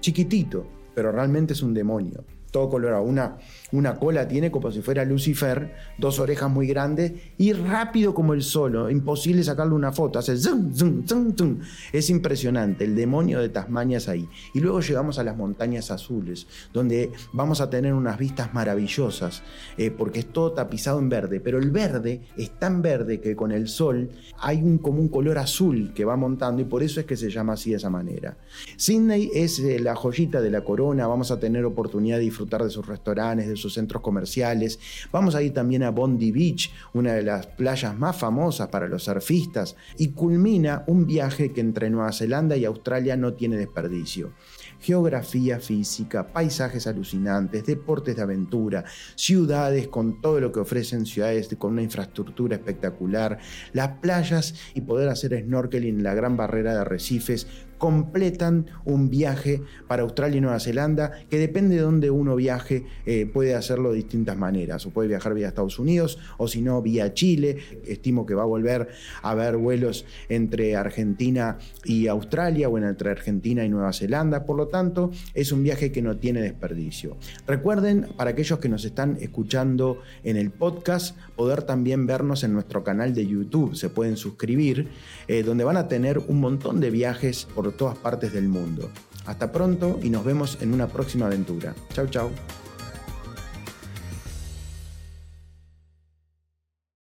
Chiquitito, 0.00 0.66
pero 0.94 1.12
realmente 1.12 1.52
es 1.52 1.62
un 1.62 1.74
demonio 1.74 2.24
todo 2.56 2.70
colorado. 2.70 3.02
Una, 3.02 3.36
una 3.72 3.96
cola 3.96 4.26
tiene 4.26 4.50
como 4.50 4.72
si 4.72 4.80
fuera 4.80 5.04
Lucifer, 5.04 5.74
dos 5.98 6.18
orejas 6.18 6.50
muy 6.50 6.66
grandes 6.66 7.12
y 7.36 7.52
rápido 7.52 8.14
como 8.14 8.32
el 8.32 8.40
solo. 8.40 8.88
Imposible 8.88 9.44
sacarle 9.44 9.74
una 9.74 9.92
foto. 9.92 10.18
Hace 10.18 10.38
zum, 10.38 10.72
zum, 10.74 11.06
zum, 11.06 11.36
zum. 11.36 11.58
Es 11.92 12.08
impresionante. 12.08 12.84
El 12.84 12.96
demonio 12.96 13.40
de 13.40 13.50
Tasmania 13.50 13.98
es 13.98 14.08
ahí. 14.08 14.26
Y 14.54 14.60
luego 14.60 14.80
llegamos 14.80 15.18
a 15.18 15.22
las 15.22 15.36
montañas 15.36 15.90
azules, 15.90 16.46
donde 16.72 17.10
vamos 17.34 17.60
a 17.60 17.68
tener 17.68 17.92
unas 17.92 18.18
vistas 18.18 18.54
maravillosas, 18.54 19.42
eh, 19.76 19.90
porque 19.90 20.20
es 20.20 20.32
todo 20.32 20.52
tapizado 20.52 20.98
en 20.98 21.10
verde. 21.10 21.40
Pero 21.40 21.58
el 21.58 21.70
verde 21.70 22.22
es 22.38 22.58
tan 22.58 22.80
verde 22.80 23.20
que 23.20 23.36
con 23.36 23.52
el 23.52 23.68
sol 23.68 24.08
hay 24.38 24.62
un, 24.62 24.78
como 24.78 25.02
un 25.02 25.08
color 25.08 25.36
azul 25.36 25.92
que 25.94 26.06
va 26.06 26.16
montando 26.16 26.62
y 26.62 26.64
por 26.64 26.82
eso 26.82 27.00
es 27.00 27.06
que 27.06 27.18
se 27.18 27.28
llama 27.28 27.52
así 27.52 27.72
de 27.72 27.76
esa 27.76 27.90
manera. 27.90 28.38
Sydney 28.78 29.30
es 29.34 29.58
eh, 29.58 29.78
la 29.78 29.94
joyita 29.94 30.40
de 30.40 30.48
la 30.48 30.64
corona. 30.64 31.06
Vamos 31.06 31.30
a 31.30 31.38
tener 31.38 31.66
oportunidad 31.66 32.16
de 32.16 32.22
disfrutar 32.22 32.45
de 32.46 32.70
sus 32.70 32.86
restaurantes, 32.86 33.48
de 33.48 33.56
sus 33.56 33.74
centros 33.74 34.02
comerciales. 34.02 34.78
Vamos 35.12 35.34
a 35.34 35.42
ir 35.42 35.52
también 35.52 35.82
a 35.82 35.90
Bondi 35.90 36.30
Beach, 36.30 36.72
una 36.94 37.14
de 37.14 37.22
las 37.22 37.46
playas 37.46 37.96
más 37.98 38.16
famosas 38.16 38.68
para 38.68 38.88
los 38.88 39.04
surfistas, 39.04 39.76
y 39.98 40.08
culmina 40.08 40.84
un 40.86 41.06
viaje 41.06 41.52
que 41.52 41.60
entre 41.60 41.90
Nueva 41.90 42.12
Zelanda 42.12 42.56
y 42.56 42.64
Australia 42.64 43.16
no 43.16 43.34
tiene 43.34 43.56
desperdicio 43.56 44.32
geografía 44.80 45.58
física, 45.58 46.32
paisajes 46.32 46.86
alucinantes, 46.86 47.66
deportes 47.66 48.16
de 48.16 48.22
aventura, 48.22 48.84
ciudades 49.14 49.88
con 49.88 50.20
todo 50.20 50.40
lo 50.40 50.52
que 50.52 50.60
ofrecen 50.60 51.06
ciudades 51.06 51.48
con 51.58 51.72
una 51.72 51.82
infraestructura 51.82 52.56
espectacular, 52.56 53.38
las 53.72 53.98
playas 53.98 54.54
y 54.74 54.82
poder 54.82 55.08
hacer 55.08 55.38
snorkeling 55.42 55.96
en 55.96 56.02
la 56.02 56.14
gran 56.14 56.36
barrera 56.36 56.74
de 56.74 56.80
arrecifes 56.80 57.46
completan 57.78 58.66
un 58.84 59.10
viaje 59.10 59.62
para 59.88 60.02
Australia 60.02 60.38
y 60.38 60.40
Nueva 60.40 60.60
Zelanda, 60.60 61.12
que 61.28 61.38
depende 61.38 61.76
de 61.76 61.82
dónde 61.82 62.10
uno 62.10 62.36
viaje, 62.36 62.86
eh, 63.04 63.26
puede 63.26 63.54
hacerlo 63.54 63.90
de 63.90 63.96
distintas 63.96 64.36
maneras. 64.36 64.86
O 64.86 64.90
puede 64.90 65.08
viajar 65.08 65.34
vía 65.34 65.48
Estados 65.48 65.78
Unidos, 65.78 66.18
o 66.38 66.48
si 66.48 66.62
no, 66.62 66.80
vía 66.82 67.14
Chile. 67.14 67.58
Estimo 67.86 68.26
que 68.26 68.34
va 68.34 68.42
a 68.42 68.46
volver 68.46 68.88
a 69.22 69.30
haber 69.30 69.56
vuelos 69.56 70.04
entre 70.28 70.76
Argentina 70.76 71.58
y 71.84 72.06
Australia, 72.06 72.68
o 72.68 72.78
entre 72.78 73.10
Argentina 73.10 73.64
y 73.64 73.68
Nueva 73.68 73.92
Zelanda. 73.92 74.44
Por 74.44 74.56
lo 74.56 74.68
tanto, 74.68 75.10
es 75.34 75.52
un 75.52 75.62
viaje 75.62 75.92
que 75.92 76.02
no 76.02 76.16
tiene 76.16 76.40
desperdicio. 76.40 77.16
Recuerden, 77.46 78.08
para 78.16 78.30
aquellos 78.30 78.58
que 78.58 78.68
nos 78.68 78.84
están 78.84 79.18
escuchando 79.20 80.00
en 80.24 80.36
el 80.36 80.50
podcast, 80.50 81.16
poder 81.36 81.62
también 81.62 82.06
vernos 82.06 82.44
en 82.44 82.52
nuestro 82.52 82.84
canal 82.84 83.14
de 83.14 83.26
YouTube. 83.26 83.74
Se 83.74 83.90
pueden 83.90 84.16
suscribir, 84.16 84.88
eh, 85.28 85.42
donde 85.42 85.64
van 85.64 85.76
a 85.76 85.88
tener 85.88 86.18
un 86.18 86.40
montón 86.40 86.80
de 86.80 86.90
viajes 86.90 87.48
por 87.66 87.72
todas 87.72 87.98
partes 87.98 88.32
del 88.32 88.48
mundo. 88.48 88.90
Hasta 89.26 89.50
pronto 89.50 89.98
y 90.00 90.08
nos 90.08 90.24
vemos 90.24 90.58
en 90.60 90.72
una 90.72 90.86
próxima 90.86 91.26
aventura. 91.26 91.74
Chau, 91.92 92.06
chau. 92.06 92.30